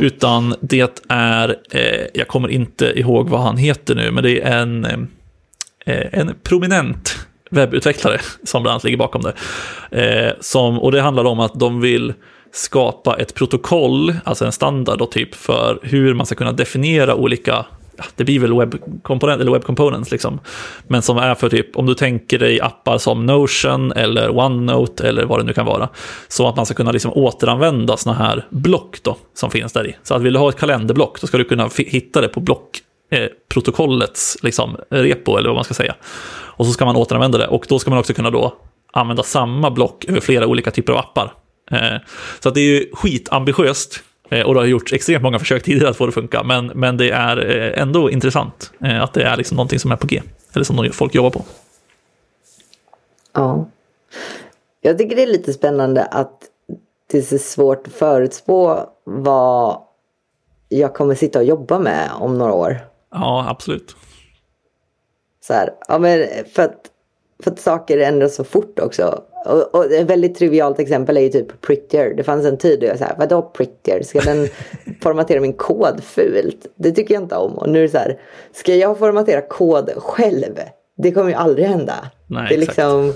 utan 0.00 0.54
det 0.60 1.04
är, 1.08 1.56
eh, 1.70 2.06
jag 2.14 2.28
kommer 2.28 2.48
inte 2.48 2.98
ihåg 2.98 3.28
vad 3.28 3.40
han 3.40 3.56
heter 3.56 3.94
nu, 3.94 4.10
men 4.10 4.24
det 4.24 4.40
är 4.40 4.58
en, 4.58 4.84
eh, 4.84 6.06
en 6.12 6.34
prominent 6.42 7.16
webbutvecklare 7.50 8.20
som 8.44 8.62
bland 8.62 8.72
annat 8.72 8.84
ligger 8.84 8.98
bakom 8.98 9.22
det. 9.22 9.32
Eh, 10.02 10.32
som, 10.40 10.78
och 10.78 10.92
det 10.92 11.00
handlar 11.00 11.24
om 11.24 11.40
att 11.40 11.60
de 11.60 11.80
vill 11.80 12.12
skapa 12.52 13.16
ett 13.16 13.34
protokoll, 13.34 14.14
alltså 14.24 14.44
en 14.44 14.52
standard 14.52 14.98
då 14.98 15.06
typ 15.06 15.34
för 15.34 15.78
hur 15.82 16.14
man 16.14 16.26
ska 16.26 16.34
kunna 16.34 16.52
definiera 16.52 17.14
olika 17.14 17.66
det 18.16 18.24
blir 18.24 18.40
väl 18.40 18.58
webbkomponent 18.58 19.40
eller 19.40 19.52
webbkomponent 19.52 20.10
liksom. 20.10 20.40
Men 20.86 21.02
som 21.02 21.18
är 21.18 21.34
för 21.34 21.48
typ, 21.48 21.76
om 21.76 21.86
du 21.86 21.94
tänker 21.94 22.38
dig 22.38 22.60
appar 22.60 22.98
som 22.98 23.26
Notion 23.26 23.92
eller 23.92 24.38
OneNote 24.38 25.08
eller 25.08 25.24
vad 25.24 25.40
det 25.40 25.44
nu 25.44 25.52
kan 25.52 25.66
vara. 25.66 25.88
Så 26.28 26.48
att 26.48 26.56
man 26.56 26.66
ska 26.66 26.74
kunna 26.74 26.92
liksom 26.92 27.12
återanvända 27.12 27.96
sådana 27.96 28.24
här 28.24 28.46
block 28.50 29.02
då, 29.02 29.16
som 29.34 29.50
finns 29.50 29.72
där 29.72 29.86
i. 29.86 29.96
Så 30.02 30.14
att 30.14 30.22
vill 30.22 30.32
du 30.32 30.38
ha 30.38 30.48
ett 30.48 30.58
kalenderblock, 30.58 31.20
då 31.20 31.26
ska 31.26 31.38
du 31.38 31.44
kunna 31.44 31.70
hitta 31.76 32.20
det 32.20 32.28
på 32.28 32.40
block 32.40 32.80
eh, 33.10 33.26
protokollets 33.48 34.36
liksom, 34.42 34.76
repo, 34.90 35.36
eller 35.36 35.48
vad 35.48 35.56
man 35.56 35.64
ska 35.64 35.74
säga. 35.74 35.94
Och 36.30 36.66
så 36.66 36.72
ska 36.72 36.84
man 36.84 36.96
återanvända 36.96 37.38
det. 37.38 37.46
Och 37.46 37.66
då 37.68 37.78
ska 37.78 37.90
man 37.90 37.98
också 37.98 38.14
kunna 38.14 38.30
då 38.30 38.54
använda 38.92 39.22
samma 39.22 39.70
block 39.70 40.04
över 40.04 40.20
flera 40.20 40.46
olika 40.46 40.70
typer 40.70 40.92
av 40.92 40.98
appar. 40.98 41.32
Eh, 41.70 42.00
så 42.40 42.48
att 42.48 42.54
det 42.54 42.60
är 42.60 42.64
ju 42.64 42.90
skitambitiöst. 42.92 44.02
Eh, 44.28 44.46
och 44.46 44.54
det 44.54 44.60
har 44.60 44.66
gjorts 44.66 44.92
extremt 44.92 45.22
många 45.22 45.38
försök 45.38 45.62
tidigare 45.62 45.90
att 45.90 45.96
få 45.96 46.06
det 46.06 46.08
att 46.08 46.14
funka. 46.14 46.42
Men, 46.42 46.66
men 46.66 46.96
det 46.96 47.10
är 47.10 47.50
eh, 47.50 47.82
ändå 47.82 48.10
intressant 48.10 48.72
eh, 48.84 49.02
att 49.02 49.14
det 49.14 49.22
är 49.22 49.36
liksom 49.36 49.56
någonting 49.56 49.78
som 49.78 49.92
är 49.92 49.96
på 49.96 50.06
G. 50.06 50.22
Eller 50.54 50.64
som 50.64 50.90
folk 50.92 51.14
jobbar 51.14 51.30
på. 51.30 51.44
Ja. 53.32 53.68
Jag 54.80 54.98
tycker 54.98 55.16
det 55.16 55.22
är 55.22 55.26
lite 55.26 55.52
spännande 55.52 56.04
att 56.04 56.42
det 57.10 57.18
är 57.18 57.22
så 57.22 57.38
svårt 57.38 57.86
att 57.86 57.92
förutspå 57.92 58.90
vad 59.04 59.82
jag 60.68 60.94
kommer 60.94 61.14
sitta 61.14 61.38
och 61.38 61.44
jobba 61.44 61.78
med 61.78 62.10
om 62.20 62.38
några 62.38 62.52
år. 62.52 62.78
Ja, 63.10 63.46
absolut. 63.48 63.96
Så 65.40 65.52
här, 65.52 65.70
ja, 65.88 65.98
men 65.98 66.28
för, 66.54 66.62
att, 66.62 66.90
för 67.42 67.50
att 67.50 67.58
saker 67.60 67.98
ändras 67.98 68.34
så 68.34 68.44
fort 68.44 68.78
också. 68.78 69.22
Och, 69.46 69.74
och 69.74 69.92
ett 69.92 70.06
väldigt 70.06 70.34
trivialt 70.38 70.78
exempel 70.78 71.16
är 71.16 71.20
ju 71.20 71.28
typ 71.28 71.60
Prettier. 71.60 72.14
Det 72.16 72.22
fanns 72.24 72.46
en 72.46 72.58
tid 72.58 72.80
då 72.80 72.86
jag 72.86 72.98
sa, 72.98 73.06
vadå 73.18 73.42
Prettier? 73.42 74.02
Ska 74.02 74.20
den 74.20 74.48
formatera 75.02 75.40
min 75.40 75.52
kod 75.52 76.02
fult? 76.02 76.66
Det 76.76 76.92
tycker 76.92 77.14
jag 77.14 77.22
inte 77.22 77.36
om. 77.36 77.52
Och 77.52 77.68
nu 77.68 77.78
är 77.78 77.82
det 77.82 77.88
så 77.88 77.98
här, 77.98 78.18
ska 78.52 78.74
jag 78.74 78.98
formatera 78.98 79.40
kod 79.40 79.90
själv? 79.96 80.54
Det 80.96 81.12
kommer 81.12 81.28
ju 81.28 81.34
aldrig 81.34 81.66
hända. 81.66 81.94
Nej, 82.26 82.46
det 82.48 82.54
är 82.54 82.58
exakt. 82.58 82.76
liksom, 82.78 83.12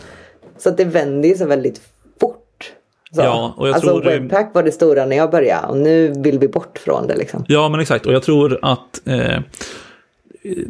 så 0.58 0.68
att 0.68 0.76
det 0.76 0.84
vänder 0.84 1.28
ju 1.28 1.34
så 1.34 1.46
väldigt 1.46 1.80
fort. 2.20 2.72
Så. 3.14 3.20
Ja, 3.20 3.54
och 3.56 3.68
jag 3.68 3.74
alltså 3.74 4.00
tror- 4.00 4.02
Webpack 4.10 4.50
var 4.54 4.62
det 4.62 4.72
stora 4.72 5.06
när 5.06 5.16
jag 5.16 5.30
började 5.30 5.66
och 5.66 5.76
nu 5.76 6.14
vill 6.16 6.38
vi 6.38 6.48
bort 6.48 6.78
från 6.78 7.06
det 7.06 7.16
liksom. 7.16 7.44
Ja, 7.48 7.68
men 7.68 7.80
exakt. 7.80 8.06
Och 8.06 8.12
jag 8.12 8.22
tror 8.22 8.58
att 8.62 9.06
eh, 9.06 9.40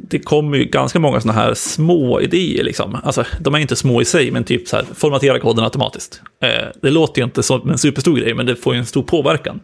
det 0.08 0.18
kommer 0.18 0.58
ju 0.58 0.64
ganska 0.64 0.98
många 0.98 1.20
sådana 1.20 1.40
här 1.40 1.54
små 1.54 2.20
idéer. 2.20 2.64
Liksom. 2.64 2.98
Alltså, 3.04 3.24
de 3.40 3.54
är 3.54 3.58
inte 3.58 3.76
små 3.76 4.02
i 4.02 4.04
sig, 4.04 4.30
men 4.30 4.44
typ 4.44 4.68
så 4.68 4.76
här, 4.76 4.84
formatera 4.94 5.38
koden 5.38 5.64
automatiskt. 5.64 6.22
Eh, 6.42 6.68
det 6.82 6.90
låter 6.90 7.20
ju 7.20 7.24
inte 7.24 7.42
som 7.42 7.70
en 7.70 7.78
superstor 7.78 8.16
grej, 8.16 8.34
men 8.34 8.46
det 8.46 8.56
får 8.56 8.74
ju 8.74 8.78
en 8.78 8.86
stor 8.86 9.02
påverkan. 9.02 9.60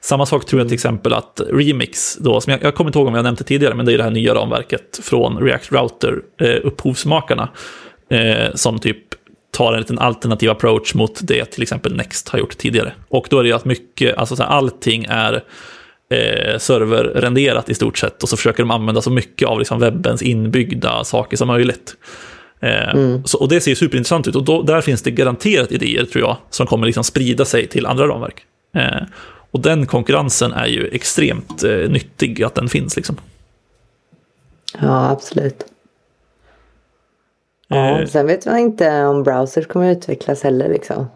Samma 0.00 0.26
sak 0.26 0.44
tror 0.44 0.60
jag 0.60 0.68
till 0.68 0.74
exempel 0.74 1.12
att 1.12 1.40
Remix, 1.50 2.16
då, 2.16 2.40
som 2.40 2.50
jag, 2.50 2.62
jag 2.62 2.74
kommer 2.74 2.88
inte 2.88 2.98
ihåg 2.98 3.08
om 3.08 3.14
jag 3.14 3.22
nämnde 3.22 3.44
tidigare, 3.44 3.74
men 3.74 3.86
det 3.86 3.92
är 3.92 3.98
det 3.98 4.04
här 4.04 4.10
nya 4.10 4.34
ramverket 4.34 5.00
från 5.02 5.38
React 5.38 5.72
Router, 5.72 6.22
eh, 6.40 6.56
upphovsmakarna, 6.64 7.48
eh, 8.10 8.54
som 8.54 8.78
typ 8.78 8.98
tar 9.50 9.72
en 9.72 9.78
liten 9.78 9.98
alternativ 9.98 10.50
approach 10.50 10.94
mot 10.94 11.20
det 11.22 11.44
till 11.44 11.62
exempel 11.62 11.96
Next 11.96 12.28
har 12.28 12.38
gjort 12.38 12.58
tidigare. 12.58 12.92
Och 13.08 13.26
då 13.30 13.38
är 13.38 13.42
det 13.42 13.48
ju 13.48 13.54
att 13.54 13.64
mycket, 13.64 14.16
alltså 14.16 14.36
så 14.36 14.42
här, 14.42 14.50
allting 14.50 15.06
är 15.08 15.42
eh, 16.10 16.58
serverrenderat 16.58 17.68
i 17.70 17.74
stort 17.74 17.98
sett 17.98 18.22
och 18.22 18.28
så 18.28 18.36
försöker 18.36 18.62
de 18.62 18.70
använda 18.70 19.02
så 19.02 19.10
mycket 19.10 19.48
av 19.48 19.58
liksom 19.58 19.80
webbens 19.80 20.22
inbyggda 20.22 21.04
saker 21.04 21.36
som 21.36 21.48
möjligt. 21.48 21.94
Eh, 22.60 23.20
så, 23.24 23.38
och 23.38 23.48
det 23.48 23.60
ser 23.60 23.74
superintressant 23.74 24.28
ut 24.28 24.36
och 24.36 24.44
då, 24.44 24.62
där 24.62 24.80
finns 24.80 25.02
det 25.02 25.10
garanterat 25.10 25.72
idéer 25.72 26.04
tror 26.04 26.24
jag 26.24 26.36
som 26.50 26.66
kommer 26.66 26.86
liksom 26.86 27.04
sprida 27.04 27.44
sig 27.44 27.66
till 27.66 27.86
andra 27.86 28.08
ramverk. 28.08 28.42
Eh, 28.74 29.02
och 29.50 29.60
den 29.60 29.86
konkurrensen 29.86 30.52
är 30.52 30.66
ju 30.66 30.86
extremt 30.92 31.62
eh, 31.64 31.70
nyttig 31.70 32.42
att 32.42 32.54
den 32.54 32.68
finns 32.68 32.96
liksom. 32.96 33.16
Ja, 34.80 35.10
absolut. 35.10 35.64
Ja, 37.68 38.00
Eh. 38.00 38.06
sen 38.06 38.26
vet 38.26 38.46
man 38.46 38.58
inte 38.58 39.04
om 39.04 39.22
browsers 39.22 39.66
kommer 39.66 39.90
att 39.92 39.98
utvecklas 39.98 40.42
heller 40.42 40.68
liksom. 40.68 41.06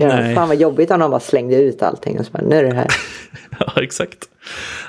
Ja, 0.00 0.06
Nej. 0.08 0.34
fan 0.34 0.48
vad 0.48 0.56
jobbigt 0.60 0.90
om 0.90 1.00
de 1.00 1.10
bara 1.10 1.20
slängde 1.20 1.56
ut 1.56 1.82
allting 1.82 2.18
och 2.18 2.26
så 2.26 2.32
bara, 2.32 2.42
nu 2.42 2.56
är 2.56 2.62
det 2.64 2.74
här. 2.74 2.86
Ja, 3.60 3.82
exakt. 3.82 4.18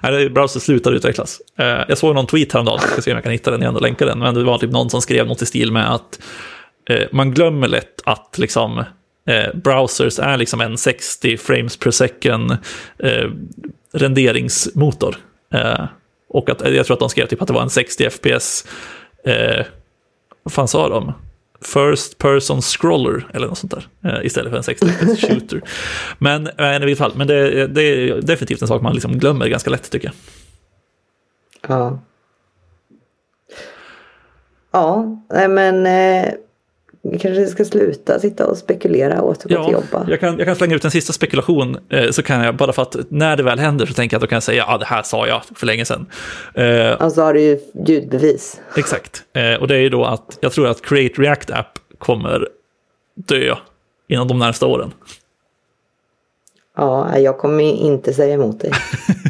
Nej, 0.04 0.12
det 0.12 0.22
är 0.22 0.30
browser 0.30 0.60
slutar 0.60 0.92
utvecklas. 0.92 1.42
Eh, 1.60 1.66
Jag 1.88 1.98
såg 1.98 2.16
någon 2.16 2.28
tweet 2.28 2.54
häromdagen, 2.54 2.80
jag 2.82 2.90
ska 2.92 3.02
se 3.02 3.12
om 3.12 3.16
jag 3.18 3.24
kan 3.24 3.32
hitta 3.32 3.52
den 3.52 3.62
igen 3.62 3.76
och 3.76 3.82
länka 3.82 4.06
den, 4.06 4.20
men 4.20 4.34
det 4.34 4.44
var 4.44 4.58
typ 4.58 4.72
någon 4.72 4.90
som 4.90 5.02
skrev 5.02 5.28
något 5.28 5.42
i 5.42 5.46
stil 5.46 5.72
med 5.72 5.94
att 5.94 6.20
eh, 6.90 7.08
man 7.12 7.32
glömmer 7.32 7.68
lätt 7.68 8.02
att 8.06 8.38
liksom, 8.38 8.78
eh, 9.30 9.54
browsers 9.56 10.20
är 10.20 10.38
liksom 10.38 10.62
en 10.62 10.78
60 10.78 11.38
frames 11.38 11.78
per 11.78 11.92
second 11.92 12.58
renderingsmotor. 13.94 15.16
Och 16.30 16.50
att, 16.50 16.72
jag 16.74 16.86
tror 16.86 16.94
att 16.96 17.00
de 17.00 17.10
skrev 17.10 17.26
typ 17.28 17.42
att 17.42 17.48
det 17.48 17.54
var 17.54 17.62
en 17.62 17.70
60 17.70 18.10
fps, 18.10 18.66
vad 20.44 20.54
fan 20.54 20.68
sa 20.68 20.90
de? 20.90 21.14
First 21.62 22.18
person 22.18 22.62
scroller 22.62 23.28
eller 23.34 23.48
något 23.48 23.58
sånt 23.58 23.74
där. 23.74 23.88
Eh, 24.04 24.26
istället 24.26 24.50
för 24.52 24.58
en 24.58 24.64
60 24.64 24.88
fps 24.88 25.22
shooter. 25.28 25.62
Men 26.18 26.48
eh, 26.48 26.76
i 26.76 26.80
vilket 26.80 26.98
fall, 26.98 27.14
men 27.16 27.28
det, 27.28 27.68
det 27.68 27.82
är 27.82 28.22
definitivt 28.22 28.62
en 28.62 28.68
sak 28.68 28.82
man 28.82 28.94
liksom 28.94 29.18
glömmer 29.18 29.48
ganska 29.48 29.70
lätt 29.70 29.92
tycker 29.92 30.08
jag. 30.08 30.16
Ja. 31.68 32.00
Ja, 34.72 35.18
men 35.50 35.86
eh, 35.86 36.34
vi 37.02 37.20
kanske 37.20 37.46
ska 37.46 37.66
sluta 37.66 38.20
sitta 38.20 38.48
och 38.48 38.58
spekulera 38.58 39.22
och 39.22 39.30
återgå 39.30 39.66
till 39.66 39.74
jobba. 39.74 40.06
jag 40.10 40.20
kan, 40.20 40.38
jag 40.38 40.48
kan 40.48 40.56
slänga 40.56 40.76
ut 40.76 40.86
en 40.86 40.92
sista 40.92 41.14
spekulation, 41.14 41.78
eh, 41.90 42.10
så 42.12 42.24
kan 42.24 42.44
jag, 42.44 42.56
bara 42.56 42.74
för 42.74 42.82
att 42.82 42.96
när 43.10 43.38
det 43.38 43.44
väl 43.44 43.60
händer 43.60 43.86
så 43.86 43.94
tänker 43.94 44.16
jag 44.16 44.18
att 44.18 44.22
då 44.22 44.28
kan 44.28 44.36
jag 44.36 44.44
säga, 44.44 44.66
ja 44.68 44.78
det 44.78 44.86
här 44.86 45.04
sa 45.04 45.28
jag 45.28 45.42
för 45.56 45.66
länge 45.66 45.86
sedan. 45.86 46.06
Eh, 46.54 46.92
Och 46.92 47.12
så 47.12 47.22
har 47.22 47.34
du 47.34 47.42
ju 47.42 47.60
ljudbevis. 47.88 48.62
Exakt. 48.78 49.24
Eh, 49.34 49.54
och 49.62 49.68
det 49.68 49.76
är 49.76 49.80
ju 49.80 49.90
då 49.90 50.06
att 50.06 50.38
jag 50.42 50.52
tror 50.52 50.68
att 50.68 50.82
Create 50.82 51.22
React 51.22 51.52
App 51.52 51.80
kommer 51.98 52.48
dö 53.16 53.56
inom 54.08 54.28
de 54.28 54.40
närmsta 54.40 54.66
åren. 54.66 54.92
Ja, 56.78 57.18
jag 57.18 57.38
kommer 57.38 57.64
inte 57.64 58.14
säga 58.14 58.34
emot 58.34 58.60
dig. 58.60 58.72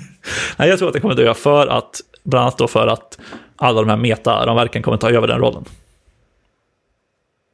Nej, 0.57 0.69
jag 0.69 0.77
tror 0.79 0.87
att 0.87 0.93
det 0.93 0.99
kommer 0.99 1.15
dö 1.15 1.33
för 1.33 1.67
att, 1.67 2.01
bland 2.23 2.41
annat 2.43 2.57
då 2.57 2.67
för 2.67 2.87
att 2.87 3.19
alla 3.55 3.81
de 3.81 3.89
här 3.89 3.97
meta-ramverken 3.97 4.81
kommer 4.81 4.97
ta 4.97 5.09
över 5.09 5.27
den 5.27 5.39
rollen. 5.39 5.65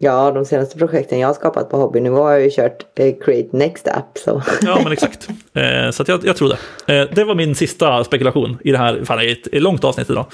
Ja, 0.06 0.32
de 0.32 0.46
senaste 0.46 0.78
projekten 0.78 1.20
jag 1.20 1.28
har 1.28 1.34
skapat 1.34 1.70
på 1.70 1.78
hobbynivå 1.78 2.24
har 2.24 2.32
jag 2.32 2.41
ju 2.41 2.50
kört 2.52 2.86
eh, 2.96 3.15
Create 3.26 3.58
Next 3.58 3.88
App. 3.88 4.18
Så. 4.18 4.44
Ja, 4.62 4.80
men 4.84 4.91
exakt. 4.91 5.30
Eh, 5.54 5.91
så 5.91 6.04
jag, 6.08 6.26
jag 6.26 6.36
tror 6.36 6.50
det. 6.50 6.94
Eh, 6.96 7.10
det 7.15 7.24
var 7.24 7.36
min 7.36 7.56
sista 7.56 8.04
spekulation 8.04 8.58
i 8.63 8.72
det 8.72 8.78
här. 8.78 9.04
Fan, 9.06 9.18
det 9.18 9.26
är 9.26 9.32
ett, 9.32 9.48
ett 9.48 9.62
långt 9.62 9.84
avsnitt 9.84 10.10
idag. 10.10 10.26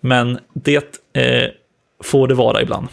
Men 0.00 0.38
det 0.52 1.06
eh, 1.12 1.50
får 2.02 2.28
det 2.28 2.34
vara 2.34 2.62
ibland. 2.62 2.88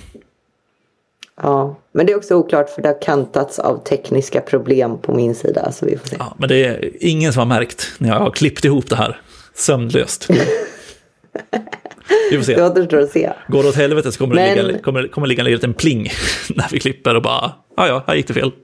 Ja, 1.42 1.76
men 1.92 2.06
det 2.06 2.12
är 2.12 2.18
också 2.18 2.36
oklart 2.36 2.70
för 2.70 2.82
det 2.82 2.88
har 2.88 3.02
kantats 3.02 3.60
av 3.60 3.84
tekniska 3.84 4.42
problem 4.42 4.98
på 4.98 5.14
min 5.14 5.36
sida. 5.36 5.72
Så 5.72 5.86
vi 5.86 5.98
får 5.98 6.08
se. 6.08 6.16
Ja, 6.20 6.36
men 6.38 6.50
det 6.50 6.66
är 6.66 6.92
ingen 7.00 7.34
som 7.34 7.40
har 7.40 7.60
märkt 7.60 7.92
när 7.98 8.10
jag 8.10 8.20
har 8.20 8.32
klippt 8.32 8.66
ihop 8.66 8.90
det 8.90 8.96
här 8.96 9.22
sömnlöst. 9.54 10.28
Vi 12.32 12.38
får 12.38 12.44
se. 12.44 12.56
Det 12.56 12.63
återstår 12.65 12.98
att 13.00 13.10
se. 13.12 13.32
Går 13.48 13.63
det 13.63 13.70
åt 13.70 13.76
helvete 13.76 14.12
så 14.12 14.18
kommer, 14.20 14.36
Men- 14.36 14.58
det 14.58 14.63
ligga, 14.63 14.80
kommer, 14.80 15.08
kommer 15.08 15.28
det 15.28 15.30
ligga 15.30 15.44
en 15.44 15.52
liten 15.52 15.74
pling 15.74 16.02
när 16.56 16.65
vi 16.72 16.80
klipper 16.80 17.15
och 17.15 17.22
bara, 17.22 17.52
ja 17.78 17.88
ja, 17.88 18.04
här 18.08 18.15
gick 18.15 18.28
det 18.28 18.34
fel. 18.34 18.52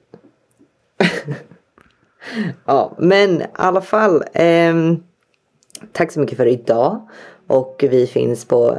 Ja, 2.65 2.95
men 2.99 3.41
i 3.41 3.45
alla 3.53 3.81
fall. 3.81 4.23
ehm, 4.33 5.03
tack 5.91 6.11
så 6.11 6.19
mycket 6.19 6.37
för 6.37 6.45
idag. 6.45 7.09
Och 7.47 7.83
vi 7.89 8.07
finns 8.07 8.45
på 8.45 8.77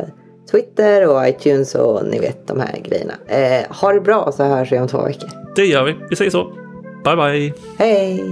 Twitter 0.51 1.09
och 1.09 1.29
iTunes 1.29 1.75
och 1.75 2.07
ni 2.07 2.19
vet 2.19 2.47
de 2.47 2.61
här 2.61 2.79
grejerna. 2.85 3.15
Eh, 3.27 3.73
ha 3.77 3.93
det 3.93 4.01
bra 4.01 4.33
så 4.33 4.45
hörs 4.45 4.73
vi 4.73 4.79
om 4.79 4.89
två 4.89 5.03
veckor. 5.03 5.29
Det 5.57 5.67
gör 5.67 5.85
vi. 5.85 5.95
Vi 6.11 6.17
säger 6.17 6.31
så. 6.31 6.45
Bye 7.05 7.17
bye. 7.17 7.53
Hej! 7.79 8.25